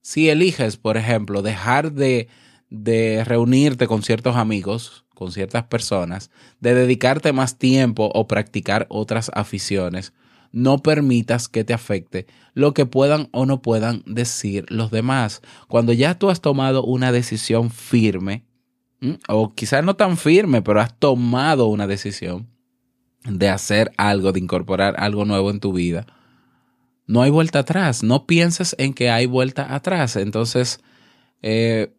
Si 0.06 0.30
eliges, 0.30 0.78
por 0.78 0.98
ejemplo, 0.98 1.42
dejar 1.42 1.92
de, 1.92 2.28
de 2.70 3.24
reunirte 3.24 3.88
con 3.88 4.04
ciertos 4.04 4.36
amigos, 4.36 5.04
con 5.16 5.32
ciertas 5.32 5.64
personas, 5.64 6.30
de 6.60 6.76
dedicarte 6.76 7.34
más 7.34 7.58
tiempo 7.58 8.12
o 8.14 8.28
practicar 8.28 8.86
otras 8.92 9.32
aficiones, 9.34 10.14
no 10.52 10.78
permitas 10.78 11.48
que 11.48 11.64
te 11.64 11.74
afecte 11.74 12.28
lo 12.54 12.76
que 12.76 12.86
puedan 12.86 13.30
o 13.32 13.48
no 13.48 13.64
puedan 13.64 14.04
decir 14.06 14.68
los 14.70 14.92
demás. 14.92 15.42
Cuando 15.68 15.92
ya 15.92 16.20
tú 16.20 16.30
has 16.30 16.40
tomado 16.40 16.84
una 16.84 17.12
decisión 17.12 17.72
firme, 17.72 18.46
o 19.28 19.56
quizás 19.56 19.84
no 19.84 19.96
tan 19.96 20.18
firme, 20.18 20.62
pero 20.62 20.82
has 20.82 20.96
tomado 21.00 21.66
una 21.66 21.88
decisión 21.88 22.48
de 23.24 23.50
hacer 23.50 23.92
algo, 23.98 24.34
de 24.34 24.40
incorporar 24.40 24.94
algo 25.00 25.26
nuevo 25.26 25.50
en 25.50 25.60
tu 25.60 25.74
vida, 25.74 26.06
no 27.08 27.22
hay 27.22 27.32
vuelta 27.32 27.60
atrás. 27.60 28.04
No 28.04 28.26
pienses 28.26 28.76
en 28.78 28.94
que 28.94 29.10
hay 29.10 29.26
vuelta 29.26 29.74
atrás. 29.74 30.16
Entonces, 30.16 30.80
eh, 31.42 31.94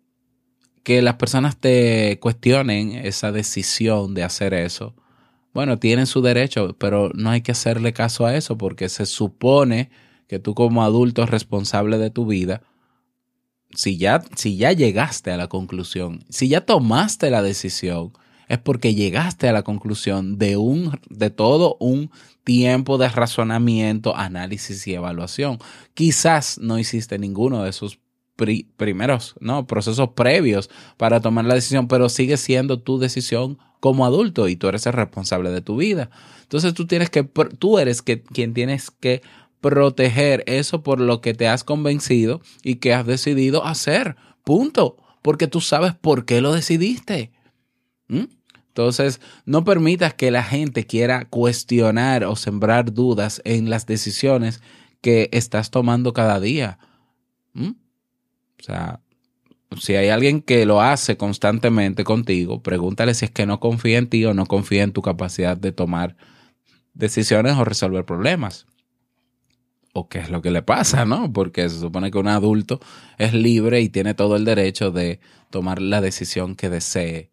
que 0.83 1.03
las 1.03 1.17
personas 1.17 1.57
te 1.57 2.19
cuestionen 2.21 2.93
esa 2.93 3.33
decisión 3.33 4.15
de 4.15 4.25
hacer 4.25 4.55
eso 4.55 4.95
bueno, 5.57 5.79
tienen 5.79 6.07
su 6.07 6.21
derecho, 6.21 6.77
pero 6.79 7.11
no 7.15 7.31
hay 7.31 7.41
que 7.41 7.53
hacerle 7.53 7.95
caso 7.95 8.27
a 8.27 8.37
eso 8.37 8.59
porque 8.59 8.91
se 8.91 9.07
supone 9.07 9.89
que 10.29 10.39
tú 10.39 10.55
como 10.55 10.85
adulto 10.85 11.25
responsable 11.25 11.97
de 11.97 12.11
tu 12.11 12.27
vida 12.27 12.61
si 13.71 13.97
ya, 13.97 14.23
si 14.35 14.59
ya 14.59 14.73
llegaste 14.73 15.31
a 15.31 15.39
la 15.39 15.49
conclusión, 15.49 16.27
si 16.29 16.49
ya 16.49 16.67
tomaste 16.67 17.31
la 17.31 17.41
decisión, 17.41 18.13
es 18.49 18.59
porque 18.59 18.95
llegaste 18.95 19.49
a 19.49 19.53
la 19.53 19.62
conclusión 19.62 20.38
de 20.38 20.57
un, 20.57 20.99
de 21.09 21.31
todo 21.31 21.76
un 21.81 22.11
tiempo 22.45 22.99
de 22.99 23.09
razonamiento, 23.09 24.17
análisis 24.17 24.87
y 24.87 24.95
evaluación. 24.95 25.59
Quizás 25.95 26.59
no 26.59 26.79
hiciste 26.79 27.19
ninguno 27.19 27.65
de 27.65 27.71
esos 27.71 27.99
primeros, 28.76 29.35
¿no? 29.41 29.67
Procesos 29.67 30.11
previos 30.11 30.71
para 30.97 31.21
tomar 31.21 31.47
la 31.47 31.55
decisión, 31.55 31.88
pero 31.88 32.09
sigue 32.09 32.37
siendo 32.37 32.81
tu 32.81 32.99
decisión 32.99 33.59
como 33.81 34.05
adulto 34.05 34.49
y 34.49 34.57
tú 34.57 34.69
eres 34.69 34.87
el 34.87 34.93
responsable 34.93 35.50
de 35.50 35.62
tu 35.62 35.76
vida. 35.76 36.11
Entonces 36.43 36.75
tú 36.75 36.87
tienes 36.87 37.11
que, 37.11 37.25
tú 37.25 37.79
eres 37.79 38.03
que, 38.03 38.23
quien 38.23 38.55
tienes 38.55 38.91
que 38.91 39.23
proteger 39.61 40.45
eso 40.47 40.83
por 40.83 41.00
lo 41.00 41.21
que 41.21 41.35
te 41.35 41.49
has 41.49 41.65
convencido 41.65 42.41
y 42.62 42.76
que 42.76 42.95
has 42.95 43.07
decidido 43.07 43.65
hacer. 43.65 44.17
Punto. 44.45 44.97
Porque 45.23 45.49
tú 45.49 45.61
sabes 45.61 45.93
por 45.95 46.25
qué 46.25 46.41
lo 46.41 46.53
decidiste. 46.53 47.33
¿Mm? 48.09 48.25
Entonces, 48.69 49.21
no 49.47 49.65
permitas 49.65 50.15
que 50.15 50.31
la 50.31 50.43
gente 50.43 50.87
quiera 50.87 51.25
cuestionar 51.25 52.25
o 52.25 52.37
sembrar 52.37 52.93
dudas 52.93 53.41
en 53.45 53.71
las 53.71 53.87
decisiones 53.87 54.63
que 55.01 55.31
estás 55.33 55.71
tomando 55.71 56.13
cada 56.13 56.41
día. 56.41 56.79
¿Mm? 57.55 57.71
O 58.59 58.63
sea, 58.63 59.01
si 59.81 59.95
hay 59.95 60.09
alguien 60.09 60.43
que 60.43 60.67
lo 60.67 60.81
hace 60.81 61.17
constantemente 61.17 62.05
contigo, 62.05 62.63
pregúntale 62.63 63.15
si 63.15 63.25
es 63.25 63.31
que 63.31 63.47
no 63.47 63.61
confía 63.61 63.99
en 63.99 64.09
ti 64.09 64.25
o 64.25 64.35
no 64.35 64.47
confía 64.47 64.83
en 64.83 64.93
tu 64.93 65.03
capacidad 65.03 65.57
de 65.57 65.73
tomar 65.73 66.17
decisiones 66.95 67.57
o 67.57 67.65
resolver 67.65 68.05
problemas 68.05 68.67
o 69.93 70.09
qué 70.09 70.19
es 70.19 70.31
lo 70.31 70.43
que 70.43 70.51
le 70.51 70.63
pasa, 70.63 71.05
¿no? 71.05 71.33
Porque 71.33 71.69
se 71.69 71.81
supone 71.81 72.11
que 72.11 72.19
un 72.19 72.29
adulto 72.29 72.81
es 73.19 73.33
libre 73.33 73.81
y 73.81 73.89
tiene 73.89 74.15
todo 74.15 74.37
el 74.37 74.45
derecho 74.45 74.91
de 74.91 75.21
tomar 75.51 75.81
la 75.81 76.01
decisión 76.01 76.55
que 76.55 76.69
desee. 76.69 77.31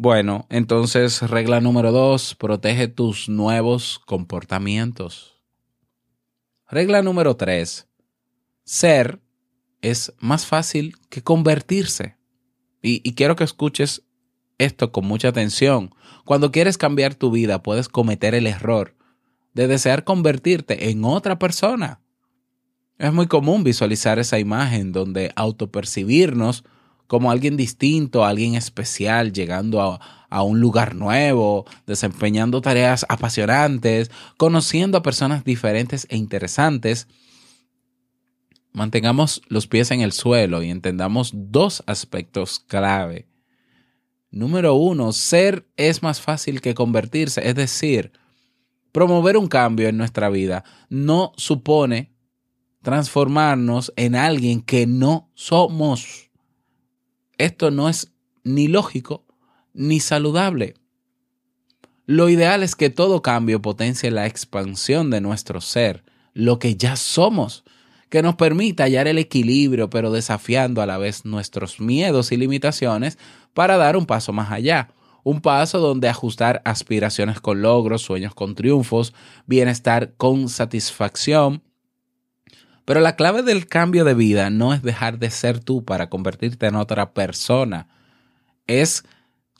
Bueno, 0.00 0.46
entonces 0.48 1.28
regla 1.28 1.60
número 1.60 1.90
dos, 1.90 2.36
protege 2.36 2.86
tus 2.86 3.28
nuevos 3.28 3.98
comportamientos. 4.06 5.42
Regla 6.68 7.02
número 7.02 7.36
tres, 7.36 7.88
ser 8.62 9.20
es 9.82 10.14
más 10.20 10.46
fácil 10.46 10.94
que 11.10 11.22
convertirse. 11.22 12.16
Y, 12.80 13.00
y 13.02 13.14
quiero 13.16 13.34
que 13.34 13.42
escuches 13.42 14.04
esto 14.58 14.92
con 14.92 15.04
mucha 15.04 15.28
atención. 15.28 15.92
Cuando 16.24 16.52
quieres 16.52 16.78
cambiar 16.78 17.16
tu 17.16 17.32
vida, 17.32 17.64
puedes 17.64 17.88
cometer 17.88 18.36
el 18.36 18.46
error 18.46 18.94
de 19.52 19.66
desear 19.66 20.04
convertirte 20.04 20.90
en 20.90 21.04
otra 21.04 21.40
persona. 21.40 22.00
Es 22.98 23.12
muy 23.12 23.26
común 23.26 23.64
visualizar 23.64 24.20
esa 24.20 24.38
imagen 24.38 24.92
donde 24.92 25.32
autopercibirnos 25.34 26.62
como 27.08 27.32
alguien 27.32 27.56
distinto, 27.56 28.24
alguien 28.24 28.54
especial, 28.54 29.32
llegando 29.32 29.82
a, 29.82 30.26
a, 30.30 30.42
un 30.44 30.60
lugar 30.60 30.94
nuevo, 30.94 31.66
desempeñando 31.88 32.60
tareas 32.60 33.04
apasionantes, 33.08 34.12
conociendo 34.36 34.96
a 34.96 35.02
personas 35.02 35.42
diferentes 35.42 36.06
e 36.08 36.16
interesantes. 36.16 37.08
Mantengamos 38.72 39.42
los 39.48 39.66
pies 39.66 39.90
en 39.90 40.02
el 40.02 40.12
suelo 40.12 40.62
y 40.62 40.70
entendamos 40.70 41.32
dos 41.34 41.82
aspectos 41.86 42.60
clave. 42.60 43.26
Número 44.30 44.74
uno, 44.74 45.12
ser 45.12 45.66
es 45.76 46.04
más 46.04 46.20
fácil 46.20 46.60
que 46.60 46.74
convertirse, 46.74 47.48
es 47.48 47.56
decir, 47.56 48.12
Promover 48.92 49.36
un 49.36 49.48
cambio 49.48 49.88
en 49.88 49.96
nuestra 49.96 50.30
vida 50.30 50.64
no 50.88 51.32
supone 51.36 52.14
transformarnos 52.82 53.92
en 53.96 54.16
alguien 54.16 54.62
que 54.62 54.86
no 54.86 55.30
somos. 55.34 56.27
Esto 57.38 57.70
no 57.70 57.88
es 57.88 58.12
ni 58.44 58.68
lógico 58.68 59.24
ni 59.72 60.00
saludable. 60.00 60.74
Lo 62.06 62.28
ideal 62.28 62.62
es 62.62 62.74
que 62.74 62.90
todo 62.90 63.22
cambio 63.22 63.62
potencie 63.62 64.10
la 64.10 64.26
expansión 64.26 65.10
de 65.10 65.20
nuestro 65.20 65.60
ser, 65.60 66.04
lo 66.32 66.58
que 66.58 66.74
ya 66.74 66.96
somos, 66.96 67.64
que 68.08 68.22
nos 68.22 68.36
permita 68.36 68.84
hallar 68.84 69.06
el 69.06 69.18
equilibrio, 69.18 69.90
pero 69.90 70.10
desafiando 70.10 70.80
a 70.80 70.86
la 70.86 70.98
vez 70.98 71.24
nuestros 71.24 71.80
miedos 71.80 72.32
y 72.32 72.36
limitaciones 72.36 73.18
para 73.54 73.76
dar 73.76 73.96
un 73.96 74.06
paso 74.06 74.32
más 74.32 74.50
allá. 74.50 74.88
Un 75.22 75.42
paso 75.42 75.78
donde 75.78 76.08
ajustar 76.08 76.62
aspiraciones 76.64 77.40
con 77.40 77.60
logros, 77.60 78.02
sueños 78.02 78.34
con 78.34 78.54
triunfos, 78.54 79.12
bienestar 79.46 80.14
con 80.16 80.48
satisfacción. 80.48 81.62
Pero 82.88 83.00
la 83.00 83.16
clave 83.16 83.42
del 83.42 83.66
cambio 83.66 84.02
de 84.06 84.14
vida 84.14 84.48
no 84.48 84.72
es 84.72 84.80
dejar 84.80 85.18
de 85.18 85.30
ser 85.30 85.60
tú 85.60 85.84
para 85.84 86.08
convertirte 86.08 86.64
en 86.68 86.74
otra 86.74 87.12
persona. 87.12 87.86
Es 88.66 89.04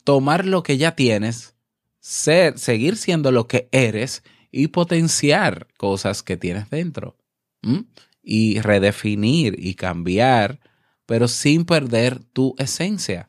tomar 0.03 0.47
lo 0.47 0.63
que 0.63 0.79
ya 0.79 0.95
tienes, 0.95 1.55
ser, 1.99 2.57
seguir 2.57 2.97
siendo 2.97 3.31
lo 3.31 3.47
que 3.47 3.69
eres 3.71 4.23
y 4.51 4.69
potenciar 4.69 5.67
cosas 5.77 6.23
que 6.23 6.37
tienes 6.37 6.71
dentro. 6.71 7.17
Y 8.23 8.61
redefinir 8.61 9.55
y 9.59 9.75
cambiar, 9.75 10.59
pero 11.05 11.27
sin 11.27 11.65
perder 11.65 12.23
tu 12.23 12.55
esencia. 12.57 13.27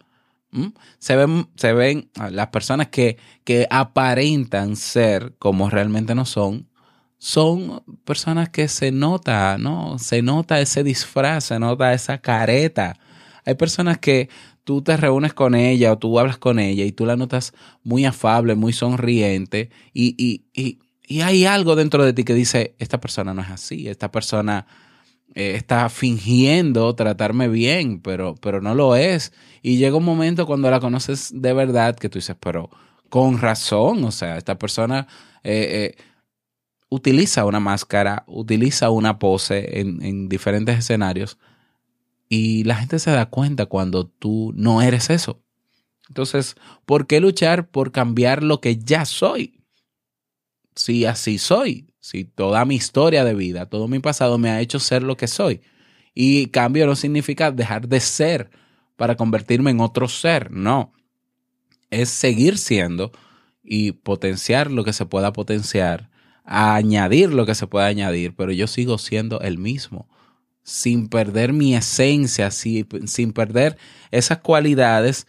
Se 0.98 1.14
ven, 1.14 1.50
se 1.56 1.74
ven 1.74 2.10
ah, 2.16 2.30
las 2.30 2.46
personas 2.46 2.88
que, 2.88 3.18
que 3.44 3.66
aparentan 3.68 4.76
ser 4.76 5.34
como 5.38 5.68
realmente 5.68 6.14
no 6.14 6.24
son, 6.24 6.69
son 7.22 7.82
personas 8.06 8.48
que 8.48 8.66
se 8.66 8.92
nota, 8.92 9.58
¿no? 9.58 9.98
Se 9.98 10.22
nota 10.22 10.58
ese 10.58 10.82
disfraz, 10.82 11.44
se 11.44 11.58
nota 11.58 11.92
esa 11.92 12.16
careta. 12.16 12.98
Hay 13.44 13.56
personas 13.56 13.98
que 13.98 14.30
tú 14.64 14.80
te 14.80 14.96
reúnes 14.96 15.34
con 15.34 15.54
ella 15.54 15.92
o 15.92 15.98
tú 15.98 16.18
hablas 16.18 16.38
con 16.38 16.58
ella 16.58 16.86
y 16.86 16.92
tú 16.92 17.04
la 17.04 17.16
notas 17.16 17.52
muy 17.84 18.06
afable, 18.06 18.54
muy 18.54 18.72
sonriente 18.72 19.68
y, 19.92 20.14
y, 20.16 20.44
y, 20.54 20.78
y 21.06 21.20
hay 21.20 21.44
algo 21.44 21.76
dentro 21.76 22.06
de 22.06 22.14
ti 22.14 22.24
que 22.24 22.32
dice, 22.32 22.74
esta 22.78 23.00
persona 23.02 23.34
no 23.34 23.42
es 23.42 23.50
así, 23.50 23.86
esta 23.86 24.10
persona 24.10 24.66
eh, 25.34 25.56
está 25.56 25.90
fingiendo 25.90 26.94
tratarme 26.94 27.48
bien, 27.48 28.00
pero, 28.00 28.34
pero 28.36 28.62
no 28.62 28.74
lo 28.74 28.96
es. 28.96 29.34
Y 29.60 29.76
llega 29.76 29.96
un 29.96 30.06
momento 30.06 30.46
cuando 30.46 30.70
la 30.70 30.80
conoces 30.80 31.32
de 31.34 31.52
verdad 31.52 31.96
que 31.96 32.08
tú 32.08 32.18
dices, 32.18 32.36
pero 32.40 32.70
con 33.10 33.38
razón, 33.38 34.04
o 34.04 34.10
sea, 34.10 34.38
esta 34.38 34.58
persona 34.58 35.06
eh, 35.42 35.94
eh, 35.98 36.02
utiliza 36.90 37.46
una 37.46 37.60
máscara, 37.60 38.24
utiliza 38.26 38.90
una 38.90 39.18
pose 39.18 39.80
en, 39.80 40.02
en 40.02 40.28
diferentes 40.28 40.78
escenarios 40.78 41.38
y 42.28 42.64
la 42.64 42.76
gente 42.76 42.98
se 42.98 43.10
da 43.10 43.26
cuenta 43.26 43.66
cuando 43.66 44.06
tú 44.06 44.52
no 44.54 44.82
eres 44.82 45.08
eso. 45.08 45.42
Entonces, 46.08 46.56
¿por 46.84 47.06
qué 47.06 47.20
luchar 47.20 47.68
por 47.70 47.92
cambiar 47.92 48.42
lo 48.42 48.60
que 48.60 48.76
ya 48.76 49.04
soy? 49.04 49.64
Si 50.74 51.04
así 51.04 51.38
soy, 51.38 51.94
si 52.00 52.24
toda 52.24 52.64
mi 52.64 52.74
historia 52.74 53.24
de 53.24 53.34
vida, 53.34 53.66
todo 53.66 53.86
mi 53.86 54.00
pasado 54.00 54.36
me 54.36 54.50
ha 54.50 54.60
hecho 54.60 54.80
ser 54.80 55.02
lo 55.02 55.16
que 55.16 55.28
soy. 55.28 55.60
Y 56.14 56.46
cambio 56.48 56.86
no 56.86 56.96
significa 56.96 57.52
dejar 57.52 57.86
de 57.86 58.00
ser 58.00 58.50
para 58.96 59.16
convertirme 59.16 59.70
en 59.70 59.80
otro 59.80 60.08
ser, 60.08 60.50
no. 60.50 60.92
Es 61.90 62.10
seguir 62.10 62.58
siendo 62.58 63.12
y 63.62 63.92
potenciar 63.92 64.70
lo 64.70 64.84
que 64.84 64.92
se 64.92 65.06
pueda 65.06 65.32
potenciar, 65.32 66.09
añadir 66.44 67.32
lo 67.32 67.46
que 67.46 67.54
se 67.54 67.66
pueda 67.66 67.86
añadir, 67.86 68.34
pero 68.36 68.52
yo 68.52 68.66
sigo 68.66 68.98
siendo 68.98 69.40
el 69.40 69.58
mismo, 69.58 70.08
sin 70.62 71.08
perder 71.08 71.52
mi 71.52 71.74
esencia, 71.74 72.50
sin 72.50 73.32
perder 73.32 73.76
esas 74.10 74.38
cualidades 74.38 75.26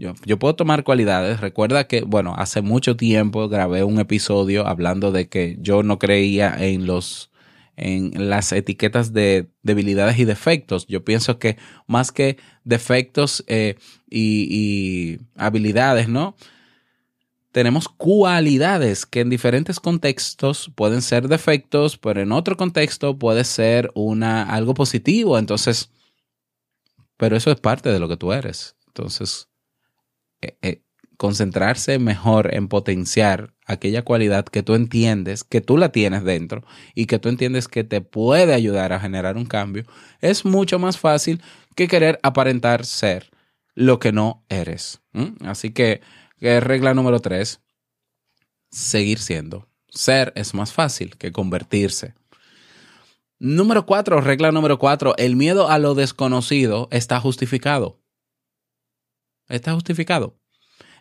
yo, 0.00 0.38
puedo 0.38 0.54
tomar 0.54 0.82
cualidades. 0.82 1.40
Recuerda 1.40 1.86
que, 1.86 2.00
bueno, 2.00 2.34
hace 2.34 2.62
mucho 2.62 2.96
tiempo 2.96 3.50
grabé 3.50 3.84
un 3.84 4.00
episodio 4.00 4.66
hablando 4.66 5.12
de 5.12 5.28
que 5.28 5.58
yo 5.60 5.82
no 5.82 5.98
creía 5.98 6.56
en 6.58 6.86
los 6.86 7.30
en 7.76 8.28
las 8.30 8.52
etiquetas 8.52 9.12
de 9.12 9.50
debilidades 9.62 10.18
y 10.18 10.24
defectos. 10.24 10.86
Yo 10.86 11.04
pienso 11.04 11.38
que 11.38 11.58
más 11.86 12.12
que 12.12 12.38
defectos 12.64 13.44
eh, 13.46 13.76
y 14.08 15.18
habilidades, 15.36 16.08
¿no? 16.08 16.34
Tenemos 17.52 17.88
cualidades 17.88 19.06
que 19.06 19.20
en 19.20 19.30
diferentes 19.30 19.80
contextos 19.80 20.70
pueden 20.74 21.02
ser 21.02 21.28
defectos, 21.28 21.98
pero 21.98 22.20
en 22.20 22.32
otro 22.32 22.56
contexto 22.56 23.18
puede 23.18 23.44
ser 23.44 23.90
una, 23.94 24.42
algo 24.42 24.74
positivo. 24.74 25.38
Entonces, 25.38 25.90
pero 27.16 27.36
eso 27.36 27.50
es 27.50 27.60
parte 27.60 27.90
de 27.90 27.98
lo 27.98 28.08
que 28.08 28.16
tú 28.16 28.32
eres. 28.32 28.76
Entonces, 28.86 29.48
eh, 30.40 30.56
eh, 30.62 30.82
concentrarse 31.16 31.98
mejor 31.98 32.54
en 32.54 32.68
potenciar 32.68 33.52
aquella 33.66 34.02
cualidad 34.02 34.46
que 34.46 34.62
tú 34.62 34.74
entiendes, 34.74 35.44
que 35.44 35.60
tú 35.60 35.76
la 35.76 35.92
tienes 35.92 36.24
dentro 36.24 36.64
y 36.94 37.04
que 37.04 37.18
tú 37.18 37.28
entiendes 37.28 37.68
que 37.68 37.84
te 37.84 38.00
puede 38.00 38.54
ayudar 38.54 38.94
a 38.94 39.00
generar 39.00 39.36
un 39.36 39.44
cambio, 39.44 39.84
es 40.22 40.46
mucho 40.46 40.78
más 40.78 40.98
fácil 40.98 41.42
que 41.76 41.88
querer 41.88 42.18
aparentar 42.22 42.86
ser 42.86 43.30
lo 43.74 43.98
que 43.98 44.12
no 44.12 44.44
eres. 44.48 45.02
Así 45.44 45.72
que, 45.72 46.00
regla 46.40 46.94
número 46.94 47.20
tres, 47.20 47.60
seguir 48.70 49.18
siendo. 49.18 49.68
Ser 49.88 50.32
es 50.36 50.54
más 50.54 50.72
fácil 50.72 51.16
que 51.16 51.32
convertirse. 51.32 52.14
Número 53.38 53.86
cuatro, 53.86 54.20
regla 54.20 54.52
número 54.52 54.78
cuatro, 54.78 55.14
el 55.16 55.34
miedo 55.36 55.68
a 55.68 55.78
lo 55.78 55.94
desconocido 55.94 56.88
está 56.90 57.20
justificado. 57.20 58.00
Está 59.48 59.72
justificado. 59.74 60.38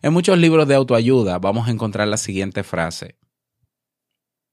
En 0.02 0.13
muchos 0.13 0.38
libros 0.38 0.67
de 0.67 0.75
autoayuda 0.75 1.38
vamos 1.39 1.67
a 1.67 1.71
encontrar 1.71 2.08
la 2.08 2.17
siguiente 2.17 2.63
frase. 2.63 3.17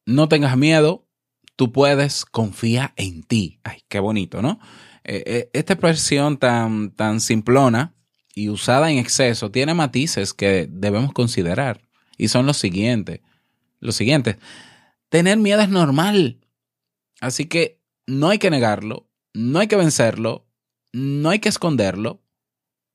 No 0.05 0.29
tengas 0.29 0.57
miedo, 0.57 1.09
tú 1.57 1.73
puedes, 1.73 2.25
confía 2.25 2.93
en 2.97 3.23
ti. 3.23 3.61
Ay, 3.65 3.83
qué 3.89 4.01
bonito, 4.01 4.43
¿no? 4.43 4.61
Eh, 5.05 5.23
eh, 5.27 5.51
esta 5.53 5.75
expresión 5.75 6.37
tan, 6.37 6.91
tan 6.91 7.21
simplona 7.21 7.96
y 8.37 8.51
usada 8.51 8.91
en 8.93 8.99
exceso 8.99 9.51
tiene 9.51 9.73
matices 9.73 10.35
que 10.35 10.69
debemos 10.71 11.13
considerar. 11.13 11.81
Y 12.19 12.29
son 12.29 12.47
los 12.47 12.59
siguientes. 12.59 13.21
Los 13.81 13.97
siguientes. 13.97 14.37
Tener 15.09 15.39
miedo 15.39 15.63
es 15.63 15.71
normal. 15.71 16.39
Así 17.21 17.47
que 17.47 17.81
no 18.07 18.29
hay 18.29 18.39
que 18.39 18.51
negarlo, 18.51 19.09
no 19.33 19.59
hay 19.59 19.69
que 19.69 19.77
vencerlo, 19.77 20.47
no 20.93 21.31
hay 21.31 21.39
que 21.39 21.49
esconderlo, 21.49 22.23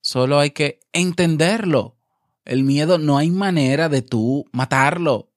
solo 0.02 0.40
hay 0.40 0.52
que 0.52 0.80
entenderlo. 0.94 1.98
El 2.46 2.64
miedo 2.64 3.00
no 3.00 3.18
hay 3.18 3.32
manera 3.32 3.90
de 3.90 4.04
tú 4.04 4.46
matarlo. 4.52 5.32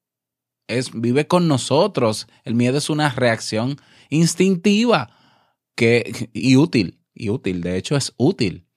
Es, 0.67 0.91
vive 0.93 1.25
con 1.25 1.47
nosotros. 1.47 2.27
El 2.43 2.53
miedo 2.53 2.77
es 2.77 2.91
una 2.91 3.09
reacción 3.09 3.77
instintiva 4.09 5.09
que, 5.75 6.29
y 6.31 6.57
útil. 6.57 6.99
Y 7.15 7.29
útil, 7.29 7.61
de 7.61 7.77
hecho 7.77 7.95
es 7.95 8.13
útil. 8.17 8.67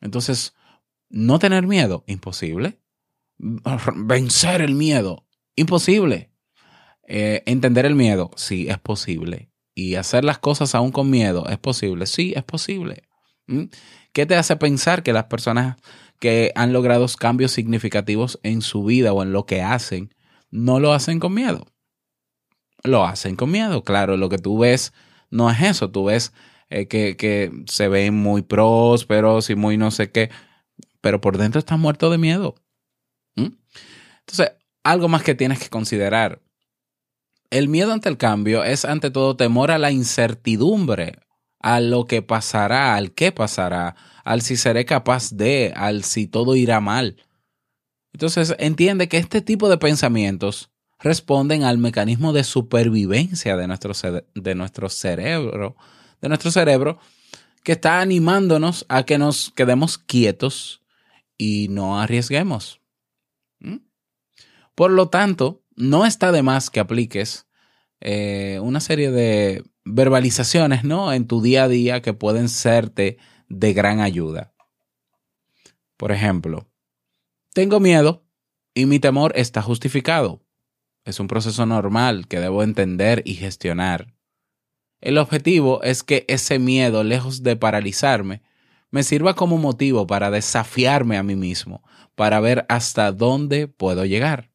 Entonces, 0.00 0.54
no 1.12 1.38
tener 1.38 1.66
miedo, 1.68 2.02
imposible. 2.08 2.80
Vencer 3.38 4.60
el 4.60 4.74
miedo, 4.74 5.24
imposible. 5.54 6.32
Eh, 7.06 7.44
entender 7.46 7.86
el 7.86 7.94
miedo, 7.94 8.32
sí, 8.34 8.68
es 8.68 8.78
posible. 8.78 9.50
Y 9.74 9.94
hacer 9.94 10.24
las 10.24 10.38
cosas 10.38 10.74
aún 10.74 10.90
con 10.90 11.08
miedo, 11.08 11.48
es 11.48 11.58
posible. 11.58 12.06
Sí, 12.06 12.32
es 12.34 12.42
posible. 12.42 13.04
¿Mm? 13.46 13.66
¿Qué 14.12 14.26
te 14.26 14.34
hace 14.34 14.56
pensar 14.56 15.04
que 15.04 15.12
las 15.12 15.24
personas 15.24 15.76
que 16.22 16.52
han 16.54 16.72
logrado 16.72 17.04
cambios 17.18 17.50
significativos 17.50 18.38
en 18.44 18.62
su 18.62 18.84
vida 18.84 19.12
o 19.12 19.24
en 19.24 19.32
lo 19.32 19.44
que 19.44 19.60
hacen, 19.60 20.14
no 20.52 20.78
lo 20.78 20.92
hacen 20.92 21.18
con 21.18 21.34
miedo. 21.34 21.66
Lo 22.84 23.04
hacen 23.04 23.34
con 23.34 23.50
miedo, 23.50 23.82
claro, 23.82 24.16
lo 24.16 24.28
que 24.28 24.38
tú 24.38 24.56
ves 24.58 24.92
no 25.30 25.50
es 25.50 25.60
eso, 25.60 25.90
tú 25.90 26.04
ves 26.04 26.32
eh, 26.70 26.86
que, 26.86 27.50
se 27.66 27.88
ven 27.88 28.14
muy 28.14 28.42
prósperos 28.42 29.50
y 29.50 29.56
muy 29.56 29.76
no 29.76 29.90
sé 29.90 30.12
qué, 30.12 30.30
pero 31.02 31.20
por 31.20 31.36
dentro 31.36 31.58
están 31.58 31.80
muertos 31.80 32.10
de 32.10 32.16
miedo. 32.16 32.54
¿Mm? 33.36 33.48
Entonces, 34.20 34.52
algo 34.82 35.08
más 35.08 35.22
que 35.22 35.34
tienes 35.34 35.58
que 35.58 35.68
considerar. 35.68 36.40
El 37.50 37.68
miedo 37.68 37.92
ante 37.92 38.08
el 38.08 38.16
cambio 38.16 38.64
es 38.64 38.86
ante 38.86 39.10
todo 39.10 39.36
temor 39.36 39.70
a 39.70 39.78
la 39.78 39.90
incertidumbre, 39.90 41.18
a 41.60 41.80
lo 41.80 42.06
que 42.06 42.22
pasará, 42.22 42.94
al 42.94 43.12
qué 43.12 43.30
pasará, 43.30 43.94
al 44.24 44.40
si 44.40 44.56
seré 44.56 44.86
capaz 44.86 45.32
de, 45.32 45.74
al 45.76 46.04
si 46.04 46.26
todo 46.26 46.56
irá 46.56 46.80
mal. 46.80 47.16
Entonces 48.14 48.54
entiende 48.58 49.08
que 49.08 49.18
este 49.18 49.42
tipo 49.42 49.68
de 49.68 49.78
pensamientos 49.78 50.70
responden 50.98 51.64
al 51.64 51.78
mecanismo 51.78 52.32
de 52.32 52.44
supervivencia 52.44 53.56
de 53.56 53.66
nuestro, 53.66 53.92
de 54.34 54.54
nuestro 54.54 54.88
cerebro, 54.88 55.76
de 56.20 56.28
nuestro 56.28 56.50
cerebro, 56.50 56.98
que 57.64 57.72
está 57.72 58.00
animándonos 58.00 58.86
a 58.88 59.02
que 59.02 59.18
nos 59.18 59.50
quedemos 59.50 59.98
quietos 59.98 60.81
y 61.42 61.66
no 61.66 62.00
arriesguemos. 62.00 62.80
¿Mm? 63.58 63.78
Por 64.76 64.92
lo 64.92 65.08
tanto, 65.08 65.64
no 65.74 66.06
está 66.06 66.30
de 66.30 66.44
más 66.44 66.70
que 66.70 66.78
apliques 66.78 67.48
eh, 68.00 68.60
una 68.62 68.78
serie 68.78 69.10
de 69.10 69.64
verbalizaciones, 69.84 70.84
¿no? 70.84 71.12
En 71.12 71.26
tu 71.26 71.42
día 71.42 71.64
a 71.64 71.68
día 71.68 72.00
que 72.00 72.14
pueden 72.14 72.48
serte 72.48 73.18
de 73.48 73.72
gran 73.72 73.98
ayuda. 73.98 74.54
Por 75.96 76.12
ejemplo, 76.12 76.70
tengo 77.52 77.80
miedo 77.80 78.24
y 78.72 78.86
mi 78.86 79.00
temor 79.00 79.32
está 79.34 79.62
justificado. 79.62 80.44
Es 81.04 81.18
un 81.18 81.26
proceso 81.26 81.66
normal 81.66 82.28
que 82.28 82.38
debo 82.38 82.62
entender 82.62 83.22
y 83.24 83.34
gestionar. 83.34 84.14
El 85.00 85.18
objetivo 85.18 85.82
es 85.82 86.04
que 86.04 86.24
ese 86.28 86.60
miedo, 86.60 87.02
lejos 87.02 87.42
de 87.42 87.56
paralizarme, 87.56 88.42
me 88.92 89.02
sirva 89.02 89.34
como 89.34 89.58
motivo 89.58 90.06
para 90.06 90.30
desafiarme 90.30 91.16
a 91.16 91.22
mí 91.22 91.34
mismo, 91.34 91.82
para 92.14 92.38
ver 92.40 92.66
hasta 92.68 93.10
dónde 93.10 93.66
puedo 93.66 94.04
llegar. 94.04 94.52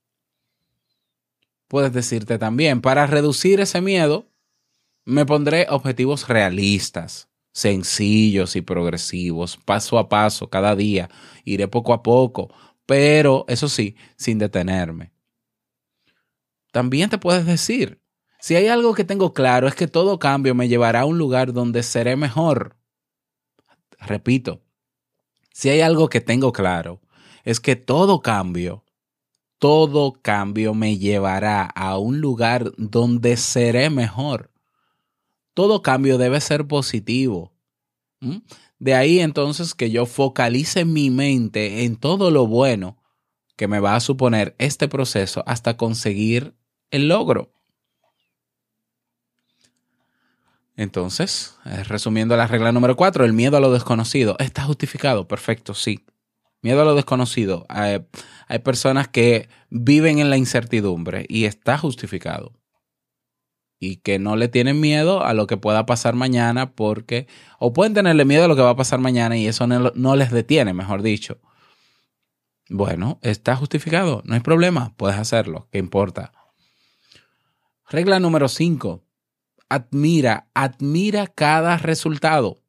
Puedes 1.68 1.92
decirte 1.92 2.38
también, 2.38 2.80
para 2.80 3.08
reducir 3.08 3.60
ese 3.60 3.82
miedo, 3.82 4.30
me 5.04 5.26
pondré 5.26 5.66
objetivos 5.70 6.28
realistas, 6.28 7.30
sencillos 7.52 8.56
y 8.56 8.62
progresivos, 8.62 9.58
paso 9.58 9.98
a 9.98 10.08
paso, 10.08 10.50
cada 10.50 10.76
día. 10.76 11.10
Iré 11.44 11.68
poco 11.68 11.92
a 11.92 12.04
poco, 12.04 12.54
pero 12.86 13.44
eso 13.48 13.68
sí, 13.68 13.96
sin 14.16 14.38
detenerme. 14.38 15.12
También 16.72 17.10
te 17.10 17.18
puedes 17.18 17.46
decir, 17.48 18.00
si 18.40 18.56
hay 18.56 18.68
algo 18.68 18.94
que 18.94 19.04
tengo 19.04 19.34
claro 19.34 19.68
es 19.68 19.74
que 19.74 19.88
todo 19.88 20.20
cambio 20.20 20.54
me 20.54 20.68
llevará 20.68 21.02
a 21.02 21.06
un 21.06 21.18
lugar 21.18 21.54
donde 21.54 21.82
seré 21.82 22.16
mejor. 22.16 22.78
Repito, 24.00 24.62
si 25.54 25.70
hay 25.70 25.82
algo 25.82 26.10
que 26.10 26.22
tengo 26.22 26.52
claro 26.52 27.02
es 27.44 27.60
que 27.60 27.76
todo 27.76 28.22
cambio, 28.22 28.84
todo 29.58 30.14
cambio 30.22 30.74
me 30.74 30.98
llevará 30.98 31.64
a 31.64 31.98
un 31.98 32.22
lugar 32.22 32.72
donde 32.78 33.38
seré 33.38 33.90
mejor 33.90 34.52
todo 35.58 35.82
cambio 35.82 36.20
debe 36.20 36.40
ser 36.40 36.68
positivo. 36.68 37.52
De 38.78 38.94
ahí 38.94 39.22
entonces 39.22 39.74
que 39.74 39.90
yo 39.90 40.06
focalice 40.06 40.86
mi 40.86 41.10
mente 41.10 41.84
en 41.84 41.96
todo 41.96 42.30
lo 42.30 42.46
bueno 42.46 43.02
que 43.56 43.68
me 43.68 43.80
va 43.80 43.96
a 43.96 44.00
suponer 44.00 44.56
este 44.60 44.88
proceso 44.88 45.42
hasta 45.48 45.76
conseguir 45.76 46.56
el 46.92 47.08
logro. 47.08 47.56
Entonces, 50.78 51.58
eh, 51.66 51.84
resumiendo 51.84 52.38
la 52.38 52.48
regla 52.48 52.72
número 52.72 52.96
cuatro, 52.96 53.26
el 53.26 53.34
miedo 53.34 53.58
a 53.58 53.60
lo 53.60 53.74
desconocido. 53.74 54.38
¿Está 54.40 54.64
justificado? 54.64 55.28
Perfecto, 55.28 55.74
sí. 55.74 56.06
Miedo 56.62 56.84
a 56.84 56.86
lo 56.86 56.96
desconocido. 56.96 57.66
Hay, 57.68 58.06
hay 58.48 58.60
personas 58.60 59.10
que 59.10 59.50
viven 59.70 60.20
en 60.20 60.30
la 60.30 60.38
incertidumbre 60.38 61.26
y 61.28 61.46
está 61.46 61.78
justificado 61.78 62.54
y 63.80 63.98
que 63.98 64.20
no 64.20 64.36
le 64.36 64.48
tienen 64.48 64.80
miedo 64.80 65.24
a 65.24 65.34
lo 65.34 65.48
que 65.48 65.58
pueda 65.58 65.86
pasar 65.86 66.16
mañana 66.16 66.72
porque, 66.72 67.28
o 67.60 67.74
pueden 67.74 67.94
tenerle 67.94 68.26
miedo 68.26 68.46
a 68.46 68.48
lo 68.48 68.56
que 68.56 68.62
va 68.62 68.72
a 68.72 68.76
pasar 68.76 69.00
mañana 69.00 69.38
y 69.38 69.48
eso 69.48 69.68
no, 69.68 70.16
les 70.16 70.32
detiene, 70.32 70.74
mejor 70.74 71.02
dicho. 71.02 71.40
Bueno, 72.70 73.20
está 73.22 73.56
justificado, 73.56 74.22
no 74.26 74.34
hay 74.34 74.42
problema, 74.42 74.94
puedes 74.98 75.18
hacerlo, 75.18 75.68
¿qué 75.72 75.78
importa? 75.78 76.34
Regla 77.90 78.20
número 78.20 78.50
5. 78.50 79.07
Admira, 79.70 80.50
admira 80.54 81.28
cada 81.28 81.78
resultado. 81.78 82.62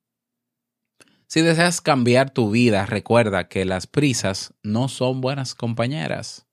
Si 1.28 1.42
deseas 1.42 1.80
cambiar 1.80 2.30
tu 2.30 2.50
vida, 2.50 2.87
recuerda 2.87 3.48
que 3.48 3.64
las 3.64 3.87
prisas 3.87 4.54
no 4.62 4.88
son 4.88 5.20
buenas 5.20 5.54
compañeras. 5.54 6.46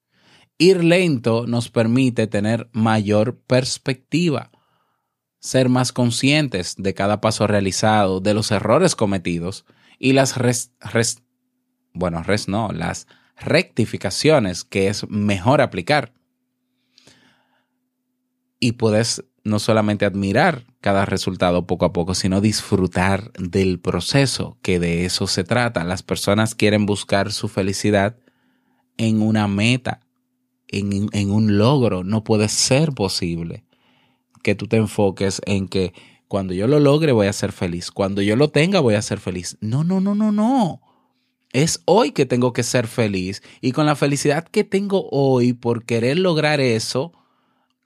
Ir 0.57 0.83
lento 0.83 1.47
nos 1.47 1.69
permite 1.69 2.27
tener 2.27 2.69
mayor 2.73 3.39
perspectiva, 3.39 4.51
ser 5.39 5.69
más 5.69 5.91
conscientes 5.91 6.75
de 6.77 6.93
cada 6.93 7.21
paso 7.21 7.47
realizado, 7.47 8.19
de 8.19 8.33
los 8.33 8.51
errores 8.51 8.95
cometidos 8.95 9.65
y 9.97 10.13
las 10.13 10.35
bueno, 11.93 12.23
res 12.23 12.47
no, 12.47 12.69
las 12.73 13.07
rectificaciones 13.37 14.63
que 14.63 14.87
es 14.89 15.09
mejor 15.09 15.61
aplicar. 15.61 16.13
Y 18.59 18.73
puedes 18.73 19.23
no 19.45 19.59
solamente 19.59 20.05
admirar 20.05 20.65
cada 20.81 21.05
resultado 21.05 21.67
poco 21.67 21.85
a 21.85 21.93
poco, 21.93 22.15
sino 22.15 22.41
disfrutar 22.41 23.31
del 23.33 23.79
proceso, 23.79 24.57
que 24.63 24.79
de 24.79 25.05
eso 25.05 25.27
se 25.27 25.43
trata. 25.43 25.83
Las 25.83 26.01
personas 26.01 26.55
quieren 26.55 26.87
buscar 26.87 27.31
su 27.31 27.47
felicidad 27.47 28.17
en 28.97 29.21
una 29.21 29.47
meta, 29.47 30.01
en, 30.67 31.29
un 31.29 31.57
logro. 31.59 32.03
No 32.03 32.23
puede 32.23 32.49
ser 32.49 32.93
posible 32.93 33.63
que 34.41 34.55
tú 34.55 34.67
te 34.67 34.77
enfoques 34.77 35.41
en 35.45 35.67
que 35.67 35.93
cuando 36.27 36.55
yo 36.55 36.67
lo 36.67 36.79
logre 36.79 37.11
voy 37.11 37.27
a 37.27 37.33
ser 37.33 37.51
feliz, 37.51 37.91
cuando 37.91 38.23
yo 38.23 38.35
lo 38.35 38.49
tenga 38.49 38.79
voy 38.79 38.95
a 38.95 39.01
ser 39.03 39.19
feliz. 39.19 39.57
No, 39.61 39.83
no, 39.83 40.01
no, 40.01 40.15
no, 40.15 40.31
no. 40.31 40.81
Es 41.53 41.83
hoy 41.85 42.11
que 42.11 42.25
tengo 42.25 42.51
que 42.51 42.63
ser 42.63 42.87
feliz 42.87 43.43
y 43.61 43.73
con 43.73 43.85
la 43.85 43.95
felicidad 43.95 44.47
que 44.47 44.63
tengo 44.63 45.07
hoy 45.11 45.53
por 45.53 45.85
querer 45.85 46.17
lograr 46.17 46.59
eso, 46.59 47.13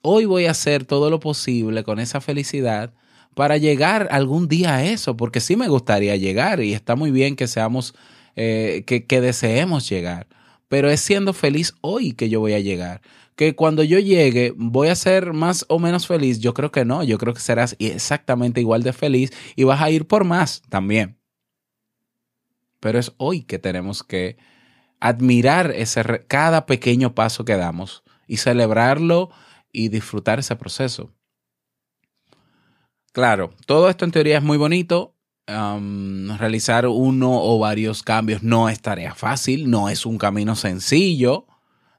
hoy 0.02 0.24
voy 0.24 0.46
a 0.46 0.52
hacer 0.52 0.84
todo 0.84 1.10
lo 1.10 1.20
posible 1.20 1.84
con 1.84 1.98
esa 1.98 2.20
felicidad 2.20 2.92
para 3.34 3.56
llegar 3.56 4.08
algún 4.10 4.48
día 4.48 4.76
a 4.76 4.84
eso, 4.84 5.16
porque 5.16 5.40
sí 5.40 5.56
me 5.56 5.68
gustaría 5.68 6.16
llegar 6.16 6.60
y 6.60 6.74
está 6.74 6.96
muy 6.96 7.10
bien 7.10 7.36
que 7.36 7.46
seamos, 7.46 7.94
eh, 8.36 8.84
que, 8.86 9.06
que 9.06 9.20
deseemos 9.20 9.88
llegar 9.88 10.26
pero 10.70 10.88
es 10.88 11.00
siendo 11.00 11.32
feliz 11.32 11.74
hoy 11.80 12.12
que 12.12 12.28
yo 12.28 12.38
voy 12.38 12.52
a 12.52 12.60
llegar. 12.60 13.02
que 13.34 13.56
cuando 13.56 13.82
yo 13.82 13.98
llegue 13.98 14.52
voy 14.56 14.88
a 14.88 14.94
ser 14.94 15.32
más 15.32 15.64
o 15.68 15.78
menos 15.78 16.06
feliz. 16.06 16.40
Yo 16.40 16.54
creo 16.54 16.70
que 16.70 16.84
no, 16.84 17.02
yo 17.02 17.18
creo 17.18 17.34
que 17.34 17.40
serás 17.40 17.74
exactamente 17.80 18.60
igual 18.60 18.82
de 18.82 18.92
feliz 18.92 19.32
y 19.56 19.64
vas 19.64 19.80
a 19.80 19.90
ir 19.90 20.06
por 20.06 20.24
más 20.24 20.62
también. 20.68 21.18
Pero 22.78 22.98
es 23.00 23.12
hoy 23.16 23.42
que 23.42 23.58
tenemos 23.58 24.04
que 24.04 24.36
admirar 25.00 25.72
ese, 25.72 26.04
cada 26.28 26.66
pequeño 26.66 27.14
paso 27.14 27.44
que 27.44 27.56
damos 27.56 28.04
y 28.28 28.36
celebrarlo 28.36 29.30
y 29.72 29.88
disfrutar 29.88 30.38
ese 30.38 30.56
proceso. 30.56 31.10
Claro, 33.12 33.52
todo 33.66 33.88
esto 33.88 34.04
en 34.04 34.12
teoría 34.12 34.38
es 34.38 34.44
muy 34.44 34.56
bonito. 34.56 35.16
realizar 35.46 36.86
uno 36.86 37.42
o 37.42 37.58
varios 37.58 38.02
cambios 38.04 38.42
no 38.42 38.68
es 38.68 38.80
tarea 38.80 39.14
fácil, 39.14 39.68
no 39.68 39.88
es 39.88 40.06
un 40.06 40.16
camino 40.16 40.54
sencillo. 40.54 41.46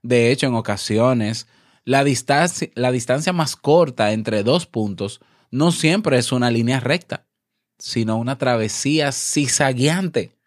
De 0.04 0.32
hecho, 0.32 0.48
en 0.48 0.56
ocasiones, 0.56 1.48
la 1.84 2.04
distancia, 2.04 2.70
la 2.76 2.92
distancia 2.92 3.34
más 3.34 3.56
corta 3.56 4.14
entre 4.14 4.44
dos 4.44 4.66
puntos 4.68 5.20
no 5.52 5.72
siempre 5.74 6.18
es 6.18 6.32
una 6.32 6.50
línea 6.50 6.80
recta, 6.80 7.28
sino 7.78 8.18
una 8.18 8.38
travesía 8.38 9.12
cizagueante, 9.12 10.38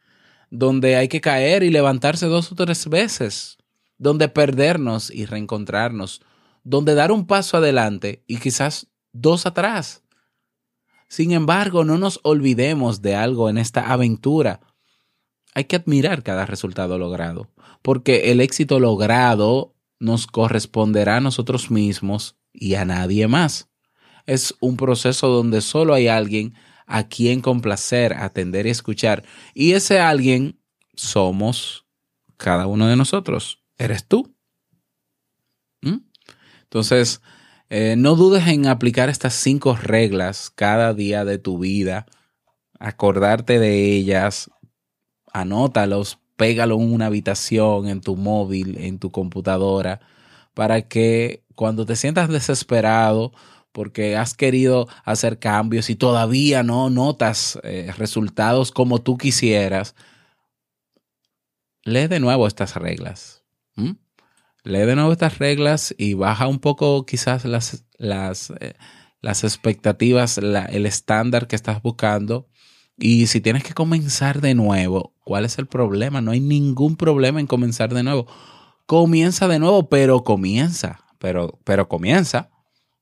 donde 0.50 0.96
hay 0.96 1.08
que 1.08 1.20
caer 1.20 1.62
y 1.62 1.70
levantarse 1.70 2.26
dos 2.26 2.50
o 2.52 2.54
tres 2.54 2.88
veces, 2.88 3.58
donde 3.98 4.28
perdernos 4.28 5.10
y 5.10 5.26
reencontrarnos, 5.26 6.22
donde 6.64 6.94
dar 6.94 7.12
un 7.12 7.26
paso 7.26 7.58
adelante 7.58 8.24
y 8.26 8.38
quizás 8.38 8.88
dos 9.12 9.46
atrás. 9.46 10.02
Sin 11.08 11.32
embargo, 11.32 11.84
no 11.84 11.98
nos 11.98 12.18
olvidemos 12.24 13.02
de 13.02 13.14
algo 13.14 13.48
en 13.48 13.58
esta 13.58 13.92
aventura. 13.92 14.60
Hay 15.54 15.64
que 15.64 15.76
admirar 15.76 16.24
cada 16.24 16.46
resultado 16.46 16.98
logrado, 16.98 17.52
porque 17.82 18.32
el 18.32 18.40
éxito 18.40 18.80
logrado 18.80 19.76
nos 20.00 20.26
corresponderá 20.26 21.18
a 21.18 21.20
nosotros 21.20 21.70
mismos 21.70 22.36
y 22.52 22.74
a 22.74 22.84
nadie 22.84 23.28
más. 23.28 23.70
Es 24.26 24.54
un 24.60 24.76
proceso 24.76 25.28
donde 25.28 25.60
solo 25.60 25.94
hay 25.94 26.08
alguien 26.08 26.54
a 26.86 27.08
quien 27.08 27.40
complacer, 27.40 28.14
atender 28.14 28.66
y 28.66 28.70
escuchar. 28.70 29.24
Y 29.54 29.72
ese 29.72 30.00
alguien 30.00 30.58
somos 30.94 31.86
cada 32.36 32.66
uno 32.66 32.88
de 32.88 32.96
nosotros. 32.96 33.62
Eres 33.78 34.06
tú. 34.06 34.34
¿Mm? 35.82 35.98
Entonces, 36.74 37.22
eh, 37.70 37.94
no 37.96 38.16
dudes 38.16 38.48
en 38.48 38.66
aplicar 38.66 39.08
estas 39.08 39.34
cinco 39.34 39.76
reglas 39.76 40.50
cada 40.50 40.92
día 40.92 41.24
de 41.24 41.38
tu 41.38 41.56
vida, 41.60 42.04
acordarte 42.80 43.60
de 43.60 43.92
ellas, 43.92 44.50
anótalos, 45.32 46.18
pégalo 46.34 46.74
en 46.74 46.92
una 46.92 47.06
habitación, 47.06 47.86
en 47.86 48.00
tu 48.00 48.16
móvil, 48.16 48.76
en 48.78 48.98
tu 48.98 49.12
computadora, 49.12 50.00
para 50.52 50.88
que 50.88 51.44
cuando 51.54 51.86
te 51.86 51.94
sientas 51.94 52.28
desesperado 52.28 53.30
porque 53.70 54.16
has 54.16 54.34
querido 54.34 54.88
hacer 55.04 55.38
cambios 55.38 55.90
y 55.90 55.94
todavía 55.94 56.64
no 56.64 56.90
notas 56.90 57.56
eh, 57.62 57.92
resultados 57.96 58.72
como 58.72 59.00
tú 59.00 59.16
quisieras, 59.16 59.94
lee 61.84 62.08
de 62.08 62.18
nuevo 62.18 62.48
estas 62.48 62.74
reglas 62.74 63.43
lee 64.64 64.80
de 64.80 64.96
nuevo 64.96 65.12
estas 65.12 65.38
reglas 65.38 65.94
y 65.96 66.14
baja 66.14 66.48
un 66.48 66.58
poco 66.58 67.06
quizás 67.06 67.44
las, 67.44 67.84
las, 67.98 68.52
eh, 68.60 68.74
las 69.20 69.44
expectativas, 69.44 70.38
el 70.38 70.86
estándar 70.86 71.46
que 71.46 71.56
estás 71.56 71.82
buscando. 71.82 72.48
Y 72.96 73.26
si 73.26 73.40
tienes 73.40 73.64
que 73.64 73.74
comenzar 73.74 74.40
de 74.40 74.54
nuevo, 74.54 75.14
¿cuál 75.24 75.44
es 75.44 75.58
el 75.58 75.66
problema? 75.66 76.20
No 76.20 76.30
hay 76.30 76.40
ningún 76.40 76.96
problema 76.96 77.40
en 77.40 77.46
comenzar 77.46 77.92
de 77.92 78.02
nuevo. 78.02 78.26
Comienza 78.86 79.48
de 79.48 79.58
nuevo, 79.58 79.88
pero 79.88 80.24
comienza, 80.24 81.00
pero, 81.18 81.58
pero 81.64 81.88
comienza. 81.88 82.50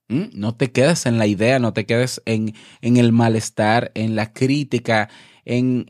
¿Mm? 0.09 0.25
No 0.35 0.55
te 0.55 0.73
quedes 0.73 1.07
en 1.07 1.19
la 1.19 1.27
idea, 1.27 1.59
no 1.59 1.73
te 1.73 1.87
quedes 1.87 2.23
en, 2.25 2.55
en 2.81 2.97
el 2.97 3.13
malestar, 3.13 3.93
en 3.95 4.17
la 4.17 4.33
crítica, 4.33 5.11
en, 5.45 5.87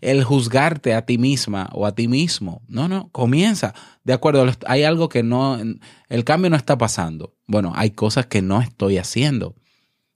el 0.00 0.24
juzgarte 0.24 0.94
a 0.94 1.04
ti 1.04 1.18
misma 1.18 1.68
o 1.72 1.86
a 1.86 1.94
ti 1.94 2.08
mismo. 2.08 2.62
No, 2.68 2.88
no, 2.88 3.08
comienza. 3.10 3.74
De 4.04 4.12
acuerdo, 4.12 4.46
hay 4.66 4.84
algo 4.84 5.08
que 5.08 5.22
no, 5.22 5.58
el 6.08 6.24
cambio 6.24 6.50
no 6.50 6.56
está 6.56 6.78
pasando. 6.78 7.34
Bueno, 7.46 7.72
hay 7.74 7.90
cosas 7.90 8.26
que 8.26 8.42
no 8.42 8.60
estoy 8.60 8.98
haciendo 8.98 9.54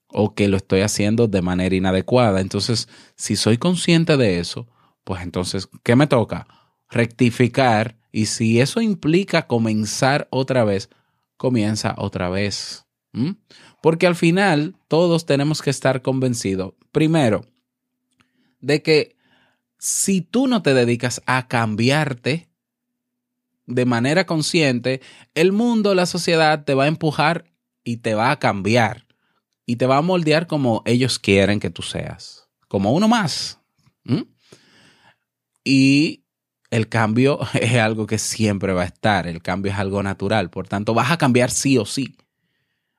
o 0.09 0.35
que 0.35 0.49
lo 0.49 0.57
estoy 0.57 0.81
haciendo 0.81 1.29
de 1.29 1.43
manera 1.43 1.75
inadecuada. 1.75 2.41
Entonces, 2.41 2.89
si 3.17 3.37
soy 3.37 3.59
consciente 3.59 4.17
de 4.17 4.39
eso, 4.39 4.67
pues 5.05 5.23
entonces, 5.23 5.69
¿qué 5.83 5.97
me 5.97 6.07
toca? 6.07 6.47
Rectificar. 6.89 7.97
Y 8.13 8.27
si 8.27 8.61
eso 8.61 8.81
implica 8.81 9.47
comenzar 9.47 10.27
otra 10.31 10.65
vez, 10.65 10.89
comienza 11.37 11.95
otra 11.99 12.29
vez. 12.29 12.87
Porque 13.83 14.07
al 14.07 14.15
final 14.15 14.77
todos 14.89 15.27
tenemos 15.27 15.63
que 15.63 15.71
estar 15.71 16.03
convencidos. 16.03 16.75
Primero, 16.93 17.45
de 18.67 18.83
que 18.83 19.17
si 19.79 20.21
tú 20.21 20.49
no 20.49 20.63
te 20.63 20.75
dedicas 20.75 21.23
a 21.27 21.47
cambiarte 21.47 22.49
de 23.67 23.85
manera 23.85 24.27
consciente, 24.27 25.01
el 25.35 25.53
mundo, 25.53 25.95
la 25.95 26.07
sociedad 26.07 26.65
te 26.65 26.75
va 26.75 26.85
a 26.85 26.89
empujar 26.89 27.45
y 27.85 27.99
te 27.99 28.15
va 28.15 28.33
a 28.33 28.39
cambiar 28.39 29.07
y 29.67 29.77
te 29.77 29.87
va 29.87 29.99
a 29.99 30.03
moldear 30.03 30.49
como 30.49 30.83
ellos 30.85 31.19
quieren 31.19 31.61
que 31.61 31.71
tú 31.71 31.83
seas, 31.83 32.49
como 32.69 32.93
uno 32.93 33.07
más. 33.07 33.61
Y 35.65 36.25
el 36.71 36.89
cambio 36.89 37.39
es 37.55 37.75
algo 37.77 38.07
que 38.07 38.19
siempre 38.19 38.73
va 38.73 38.83
a 38.83 38.87
estar, 38.87 39.29
el 39.29 39.43
cambio 39.43 39.71
es 39.71 39.79
algo 39.79 40.03
natural, 40.03 40.51
por 40.51 40.67
tanto 40.67 40.93
vas 40.93 41.13
a 41.13 41.19
cambiar 41.19 41.53
sí 41.53 41.79
o 41.79 41.85
sí. 41.85 42.17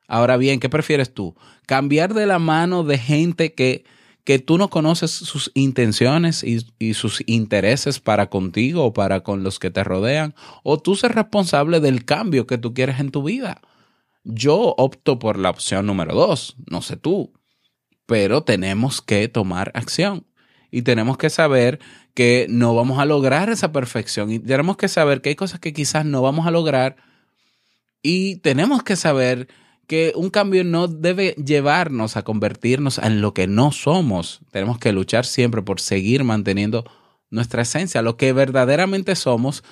Ahora 0.08 0.38
bien, 0.38 0.62
¿qué 0.62 0.70
prefieres 0.70 1.14
tú? 1.14 1.36
¿Cambiar 1.66 2.14
de 2.14 2.26
la 2.26 2.40
mano 2.40 2.84
de 2.84 2.98
gente 2.98 3.54
que 3.54 3.84
que 4.28 4.40
tú 4.40 4.58
no 4.58 4.70
conoces 4.70 5.10
sus 5.10 5.52
intenciones 5.54 6.44
y, 6.44 6.94
sus 6.96 7.24
intereses 7.28 8.02
para 8.02 8.30
contigo 8.30 8.84
o 8.84 8.92
para 8.92 9.22
con 9.22 9.42
los 9.42 9.58
que 9.58 9.72
te 9.72 9.86
rodean, 9.86 10.36
o 10.64 10.78
tú 10.78 10.98
ser 10.98 11.14
responsable 11.16 11.80
del 11.80 12.04
cambio 12.04 12.46
que 12.46 12.58
tú 12.58 12.74
quieres 12.74 13.00
en 13.00 13.10
tu 13.10 13.24
vida. 13.24 13.62
Yo 14.26 14.76
opto 14.78 15.18
por 15.18 15.40
la 15.40 15.50
opción 15.50 15.86
número 15.86 16.14
dos, 16.14 16.58
no 16.70 16.82
sé 16.82 16.98
tú, 16.98 17.32
pero 18.06 18.44
tenemos 18.44 19.02
que 19.02 19.30
tomar 19.30 19.72
acción 19.74 20.28
y 20.72 20.82
tenemos 20.82 21.18
que 21.18 21.30
saber 21.30 21.80
que 22.14 22.48
no 22.50 22.76
vamos 22.76 23.00
a 23.00 23.06
lograr 23.06 23.50
esa 23.50 23.72
perfección 23.72 24.30
y 24.30 24.40
tenemos 24.40 24.76
que 24.76 24.90
saber 24.90 25.22
que 25.22 25.30
hay 25.30 25.36
cosas 25.36 25.62
que 25.62 25.72
quizás 25.72 26.04
no 26.04 26.22
vamos 26.22 26.46
a 26.46 26.52
lograr 26.52 26.98
y 28.02 28.42
tenemos 28.42 28.84
que 28.84 28.98
saber 28.98 29.48
que 29.88 30.12
un 30.16 30.30
cambio 30.30 30.64
no 30.66 30.88
debe 30.88 31.34
llevarnos 31.44 32.18
a 32.18 32.24
convertirnos 32.24 32.98
en 32.98 33.22
lo 33.22 33.34
que 33.34 33.48
no 33.48 33.72
somos. 33.72 34.42
Tenemos 34.52 34.78
que 34.78 34.92
luchar 34.92 35.26
siempre 35.26 35.62
por 35.62 35.80
seguir 35.80 36.26
manteniendo 36.26 36.84
nuestra 37.30 37.62
esencia, 37.62 38.02
lo 38.02 38.18
que 38.18 38.34
verdaderamente 38.34 39.16
somos, 39.16 39.64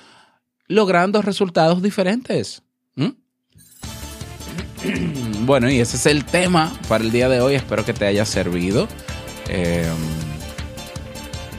logrando 0.66 1.22
resultados 1.22 1.82
diferentes. 1.82 2.62
¿Mm? 2.96 3.10
Bueno, 5.46 5.70
y 5.70 5.78
ese 5.78 5.96
es 5.96 6.06
el 6.06 6.24
tema 6.24 6.72
para 6.88 7.04
el 7.04 7.12
día 7.12 7.28
de 7.28 7.40
hoy. 7.40 7.54
Espero 7.54 7.84
que 7.84 7.92
te 7.92 8.04
haya 8.04 8.24
servido. 8.24 8.88
Em, 9.48 9.94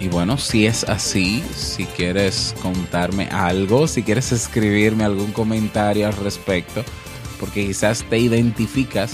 y 0.02 0.10
bueno, 0.10 0.38
si 0.38 0.66
es 0.66 0.84
así, 0.84 1.42
si 1.56 1.86
quieres 1.86 2.54
contarme 2.62 3.28
algo, 3.28 3.88
si 3.88 4.04
quieres 4.04 4.34
escribirme 4.34 5.06
algún 5.06 5.32
comentario 5.32 6.06
al 6.06 6.18
respecto, 6.18 6.84
porque 7.40 7.66
quizás 7.66 8.04
te 8.10 8.20
identificas 8.20 9.14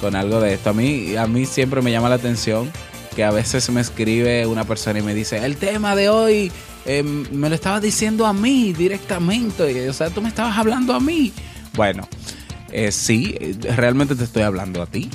con 0.00 0.16
algo 0.16 0.40
de 0.40 0.54
esto. 0.54 0.70
A 0.70 0.72
mí, 0.72 1.16
a 1.16 1.26
mí 1.26 1.46
siempre 1.46 1.82
me 1.82 1.90
llama 1.90 2.08
la 2.08 2.16
atención 2.16 2.70
que 3.14 3.24
a 3.24 3.30
veces 3.30 3.68
me 3.70 3.80
escribe 3.80 4.46
una 4.46 4.64
persona 4.64 4.98
y 4.98 5.02
me 5.02 5.14
dice, 5.14 5.44
el 5.44 5.56
tema 5.56 5.94
de 5.94 6.08
hoy 6.08 6.50
em, 6.86 7.26
me 7.30 7.48
lo 7.48 7.54
estabas 7.54 7.82
diciendo 7.82 8.26
a 8.26 8.32
mí 8.32 8.72
directamente, 8.72 9.88
o 9.88 9.92
sea, 9.92 10.10
tú 10.10 10.22
me 10.22 10.28
estabas 10.28 10.56
hablando 10.56 10.94
a 10.94 11.00
mí. 11.00 11.32
Bueno, 11.74 12.08
eh, 12.70 12.90
sí, 12.90 13.36
realmente 13.76 14.14
te 14.14 14.24
estoy 14.24 14.42
hablando 14.42 14.82
a 14.82 14.86
ti. 14.86 15.10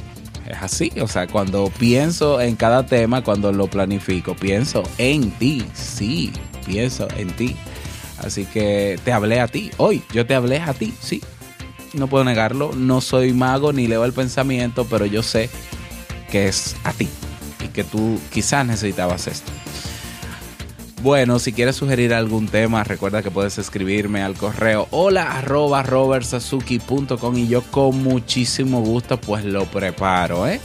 Es 0.47 0.57
así, 0.61 0.91
o 1.01 1.07
sea, 1.07 1.27
cuando 1.27 1.69
pienso 1.77 2.39
en 2.39 2.55
cada 2.55 2.85
tema, 2.85 3.23
cuando 3.23 3.51
lo 3.51 3.67
planifico, 3.67 4.35
pienso 4.35 4.83
en 4.97 5.31
ti, 5.31 5.65
sí, 5.73 6.31
pienso 6.65 7.07
en 7.17 7.35
ti. 7.35 7.55
Así 8.19 8.45
que 8.45 8.97
te 9.03 9.11
hablé 9.11 9.41
a 9.41 9.47
ti, 9.47 9.71
hoy 9.77 10.01
yo 10.13 10.25
te 10.25 10.35
hablé 10.35 10.59
a 10.59 10.73
ti, 10.73 10.93
sí, 11.01 11.21
no 11.93 12.07
puedo 12.07 12.23
negarlo. 12.23 12.71
No 12.75 13.01
soy 13.01 13.33
mago 13.33 13.73
ni 13.73 13.87
leo 13.87 14.05
el 14.05 14.13
pensamiento, 14.13 14.85
pero 14.85 15.05
yo 15.05 15.23
sé 15.23 15.49
que 16.31 16.47
es 16.47 16.75
a 16.83 16.93
ti 16.93 17.07
y 17.63 17.67
que 17.69 17.83
tú 17.83 18.19
quizás 18.31 18.65
necesitabas 18.65 19.27
esto. 19.27 19.51
Bueno, 21.01 21.37
si 21.37 21.53
quieres 21.53 21.75
sugerir 21.75 22.13
algún 22.13 22.47
tema, 22.47 22.83
recuerda 22.83 23.21
que 23.21 23.29
puedes 23.29 23.59
escribirme 23.59 24.23
al 24.23 24.33
correo 24.33 24.87
hola 24.89 25.43
y 27.35 27.47
yo 27.47 27.61
con 27.61 28.03
muchísimo 28.03 28.81
gusto 28.81 29.21
pues 29.21 29.45
lo 29.45 29.65
preparo, 29.65 30.47
¿eh? 30.47 30.59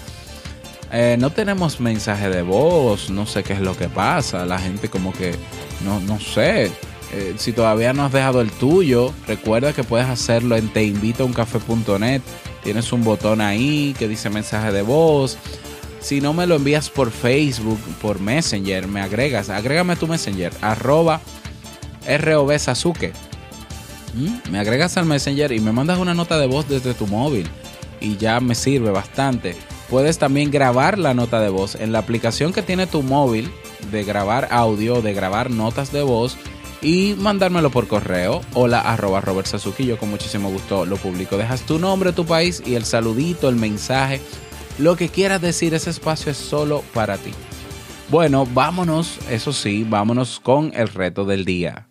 ¿eh? 0.90 1.16
no 1.18 1.30
tenemos 1.30 1.80
mensaje 1.80 2.30
de 2.30 2.40
voz, 2.40 3.10
no 3.10 3.26
sé 3.26 3.42
qué 3.42 3.52
es 3.52 3.60
lo 3.60 3.76
que 3.76 3.88
pasa, 3.88 4.46
la 4.46 4.58
gente 4.58 4.88
como 4.88 5.12
que, 5.12 5.34
no, 5.84 6.00
no 6.00 6.18
sé, 6.18 6.72
Eh, 7.12 7.34
si 7.36 7.52
todavía 7.52 7.92
no 7.92 8.04
has 8.04 8.12
dejado 8.12 8.40
el 8.40 8.50
tuyo, 8.50 9.12
recuerda 9.26 9.74
que 9.74 9.84
puedes 9.84 10.06
hacerlo 10.06 10.56
en 10.56 10.68
teinvitouncafé.net. 10.68 12.22
Tienes 12.64 12.92
un 12.92 13.04
botón 13.04 13.40
ahí 13.40 13.94
que 13.98 14.08
dice 14.08 14.30
mensaje 14.30 14.72
de 14.72 14.82
voz. 14.82 15.36
Si 16.00 16.20
no 16.20 16.32
me 16.32 16.46
lo 16.46 16.56
envías 16.56 16.88
por 16.88 17.10
Facebook, 17.10 17.78
por 18.00 18.18
Messenger, 18.18 18.88
me 18.88 19.02
agregas, 19.02 19.50
agrégame 19.50 19.94
tu 19.94 20.06
Messenger, 20.06 20.52
arroba 20.62 21.20
ROB 22.06 22.58
Sasuke. 22.58 23.12
¿Mm? 24.14 24.50
Me 24.50 24.58
agregas 24.58 24.96
al 24.96 25.06
Messenger 25.06 25.52
y 25.52 25.60
me 25.60 25.72
mandas 25.72 25.98
una 25.98 26.14
nota 26.14 26.38
de 26.38 26.46
voz 26.46 26.68
desde 26.68 26.94
tu 26.94 27.06
móvil. 27.06 27.46
Y 28.00 28.16
ya 28.16 28.40
me 28.40 28.54
sirve 28.54 28.90
bastante. 28.90 29.54
Puedes 29.90 30.18
también 30.18 30.50
grabar 30.50 30.98
la 30.98 31.14
nota 31.14 31.40
de 31.40 31.50
voz 31.50 31.74
en 31.74 31.92
la 31.92 31.98
aplicación 31.98 32.52
que 32.52 32.62
tiene 32.62 32.86
tu 32.86 33.02
móvil 33.02 33.52
de 33.90 34.02
grabar 34.04 34.48
audio, 34.50 35.02
de 35.02 35.12
grabar 35.12 35.50
notas 35.50 35.92
de 35.92 36.02
voz 36.02 36.36
y 36.82 37.14
mandármelo 37.18 37.70
por 37.70 37.86
correo. 37.86 38.42
Hola 38.54 38.80
arroba 38.80 39.20
Robert 39.20 39.46
Sasuki. 39.46 39.86
Yo 39.86 39.96
con 39.96 40.10
muchísimo 40.10 40.50
gusto 40.50 40.84
lo 40.84 40.96
publico. 40.96 41.38
Dejas 41.38 41.62
tu 41.62 41.78
nombre, 41.78 42.12
tu 42.12 42.26
país 42.26 42.62
y 42.66 42.74
el 42.74 42.84
saludito, 42.84 43.48
el 43.48 43.56
mensaje. 43.56 44.20
Lo 44.78 44.96
que 44.96 45.08
quieras 45.08 45.40
decir, 45.40 45.74
ese 45.74 45.90
espacio 45.90 46.32
es 46.32 46.38
solo 46.38 46.82
para 46.92 47.18
ti. 47.18 47.30
Bueno, 48.08 48.46
vámonos, 48.52 49.18
eso 49.30 49.52
sí, 49.52 49.86
vámonos 49.88 50.40
con 50.40 50.72
el 50.74 50.88
reto 50.88 51.24
del 51.24 51.44
día. 51.44 51.86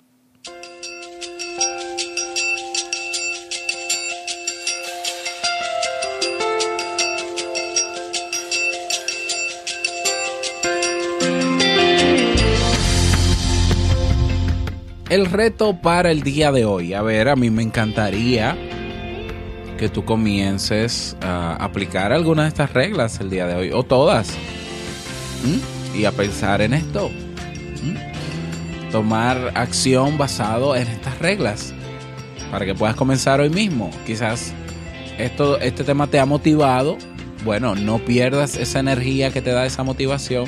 El 15.12 15.26
reto 15.26 15.76
para 15.82 16.10
el 16.10 16.24
día 16.24 16.54
de 16.54 16.64
hoy. 16.64 16.94
A 16.94 17.02
ver, 17.02 17.28
a 17.28 17.36
mí 17.36 17.50
me 17.50 17.62
encantaría 17.62 18.58
que 19.78 19.90
tú 19.90 20.06
comiences 20.06 21.18
a 21.20 21.54
aplicar 21.56 22.14
alguna 22.14 22.44
de 22.44 22.48
estas 22.48 22.72
reglas 22.72 23.20
el 23.20 23.30
día 23.30 23.46
de 23.46 23.56
hoy, 23.56 23.72
o 23.74 23.84
todas, 23.84 24.32
y 25.94 26.06
a 26.06 26.14
pensar 26.14 26.62
en 26.62 26.74
esto. 26.74 27.12
Tomar 28.90 29.52
acción 29.56 30.18
basado 30.18 30.78
en 30.78 30.88
estas 30.88 31.20
reglas 31.20 31.74
para 32.50 32.66
que 32.66 32.74
puedas 32.74 32.96
comenzar 32.96 33.42
hoy 33.42 33.50
mismo. 33.50 33.90
Quizás 34.08 34.54
esto, 35.18 35.60
este 35.60 35.84
tema 35.84 36.08
te 36.08 36.20
ha 36.20 36.26
motivado. 36.26 36.98
Bueno, 37.44 37.76
no 37.76 38.00
pierdas 38.00 38.56
esa 38.56 38.80
energía 38.80 39.32
que 39.32 39.42
te 39.42 39.52
da 39.52 39.66
esa 39.66 39.84
motivación. 39.84 40.46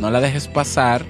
No 0.00 0.10
la 0.10 0.22
dejes 0.22 0.48
pasar 0.48 1.04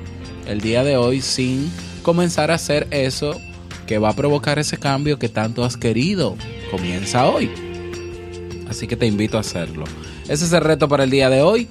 el 0.48 0.60
día 0.60 0.82
de 0.82 0.96
hoy 0.96 1.20
sin 1.20 1.70
comenzar 2.08 2.50
a 2.50 2.54
hacer 2.54 2.86
eso 2.90 3.38
que 3.86 3.98
va 3.98 4.08
a 4.08 4.16
provocar 4.16 4.58
ese 4.58 4.78
cambio 4.78 5.18
que 5.18 5.28
tanto 5.28 5.62
has 5.62 5.76
querido. 5.76 6.36
Comienza 6.70 7.28
hoy. 7.28 7.50
Así 8.66 8.86
que 8.86 8.96
te 8.96 9.04
invito 9.04 9.36
a 9.36 9.40
hacerlo. 9.40 9.84
Ese 10.26 10.46
es 10.46 10.52
el 10.54 10.62
reto 10.62 10.88
para 10.88 11.04
el 11.04 11.10
día 11.10 11.28
de 11.28 11.42
hoy. 11.42 11.68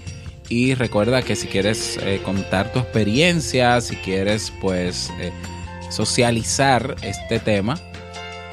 Y 0.48 0.76
recuerda 0.76 1.24
que 1.24 1.36
si 1.36 1.48
quieres 1.48 1.98
eh, 2.04 2.22
contar 2.24 2.72
tu 2.72 2.78
experiencia, 2.78 3.82
si 3.82 3.96
quieres 3.96 4.54
pues 4.62 5.12
eh, 5.20 5.32
socializar 5.90 6.98
este 7.02 7.40
tema 7.40 7.80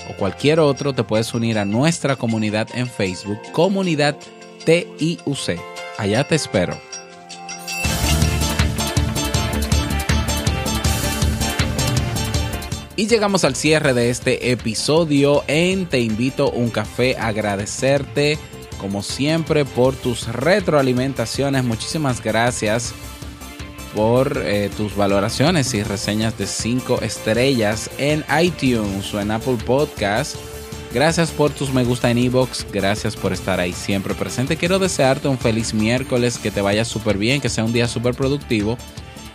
o 0.08 0.16
cualquier 0.16 0.60
otro, 0.60 0.94
te 0.94 1.04
puedes 1.04 1.34
unir 1.34 1.58
a 1.58 1.66
nuestra 1.66 2.16
comunidad 2.16 2.66
en 2.72 2.86
Facebook, 2.86 3.40
comunidad 3.52 4.16
TIUC. 4.64 5.60
Allá 5.98 6.24
te 6.24 6.36
espero. 6.36 6.93
Y 12.96 13.08
llegamos 13.08 13.44
al 13.44 13.56
cierre 13.56 13.92
de 13.92 14.08
este 14.08 14.52
episodio 14.52 15.42
en 15.48 15.86
Te 15.86 15.98
invito 15.98 16.50
un 16.50 16.70
café, 16.70 17.16
agradecerte 17.16 18.38
como 18.78 19.02
siempre 19.02 19.64
por 19.64 19.96
tus 19.96 20.28
retroalimentaciones. 20.28 21.64
Muchísimas 21.64 22.22
gracias 22.22 22.94
por 23.96 24.40
eh, 24.44 24.70
tus 24.76 24.94
valoraciones 24.94 25.74
y 25.74 25.82
reseñas 25.82 26.38
de 26.38 26.46
5 26.46 27.00
estrellas 27.02 27.90
en 27.98 28.24
iTunes 28.40 29.12
o 29.12 29.20
en 29.20 29.32
Apple 29.32 29.58
Podcast. 29.66 30.36
Gracias 30.92 31.32
por 31.32 31.50
tus 31.50 31.72
me 31.72 31.82
gusta 31.82 32.12
en 32.12 32.18
iBox, 32.18 32.64
gracias 32.70 33.16
por 33.16 33.32
estar 33.32 33.58
ahí 33.58 33.72
siempre 33.72 34.14
presente. 34.14 34.56
Quiero 34.56 34.78
desearte 34.78 35.26
un 35.26 35.38
feliz 35.38 35.74
miércoles, 35.74 36.38
que 36.38 36.52
te 36.52 36.60
vaya 36.60 36.84
súper 36.84 37.18
bien, 37.18 37.40
que 37.40 37.48
sea 37.48 37.64
un 37.64 37.72
día 37.72 37.88
súper 37.88 38.14
productivo 38.14 38.78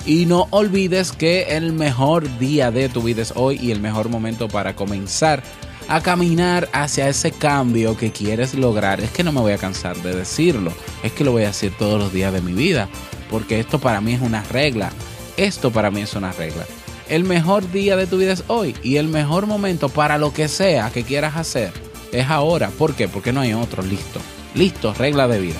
y 0.09 0.25
no 0.25 0.47
olvides 0.49 1.11
que 1.11 1.55
el 1.55 1.71
mejor 1.71 2.39
día 2.39 2.71
de 2.71 2.89
tu 2.89 3.03
vida 3.03 3.21
es 3.21 3.31
hoy 3.35 3.59
y 3.61 3.69
el 3.69 3.79
mejor 3.79 4.09
momento 4.09 4.47
para 4.47 4.75
comenzar 4.75 5.43
a 5.87 6.01
caminar 6.01 6.67
hacia 6.73 7.07
ese 7.07 7.31
cambio 7.31 7.95
que 7.95 8.11
quieres 8.11 8.55
lograr. 8.55 9.01
Es 9.01 9.11
que 9.11 9.23
no 9.23 9.31
me 9.31 9.41
voy 9.41 9.51
a 9.51 9.59
cansar 9.59 9.95
de 9.97 10.15
decirlo, 10.15 10.73
es 11.03 11.11
que 11.11 11.23
lo 11.23 11.31
voy 11.31 11.43
a 11.43 11.49
decir 11.49 11.71
todos 11.77 11.99
los 11.99 12.11
días 12.11 12.33
de 12.33 12.41
mi 12.41 12.53
vida, 12.53 12.89
porque 13.29 13.59
esto 13.59 13.77
para 13.77 14.01
mí 14.01 14.13
es 14.13 14.21
una 14.21 14.41
regla. 14.45 14.91
Esto 15.37 15.69
para 15.69 15.91
mí 15.91 16.01
es 16.01 16.15
una 16.15 16.31
regla. 16.31 16.65
El 17.07 17.23
mejor 17.23 17.71
día 17.71 17.95
de 17.95 18.07
tu 18.07 18.17
vida 18.17 18.33
es 18.33 18.43
hoy 18.47 18.75
y 18.81 18.95
el 18.95 19.09
mejor 19.09 19.45
momento 19.45 19.89
para 19.89 20.17
lo 20.17 20.33
que 20.33 20.47
sea 20.47 20.89
que 20.89 21.03
quieras 21.03 21.37
hacer 21.37 21.71
es 22.11 22.27
ahora. 22.29 22.69
¿Por 22.69 22.95
qué? 22.95 23.07
Porque 23.07 23.31
no 23.31 23.41
hay 23.41 23.53
otro. 23.53 23.83
Listo. 23.83 24.19
Listo, 24.55 24.91
regla 24.91 25.27
de 25.27 25.39
vida. 25.39 25.59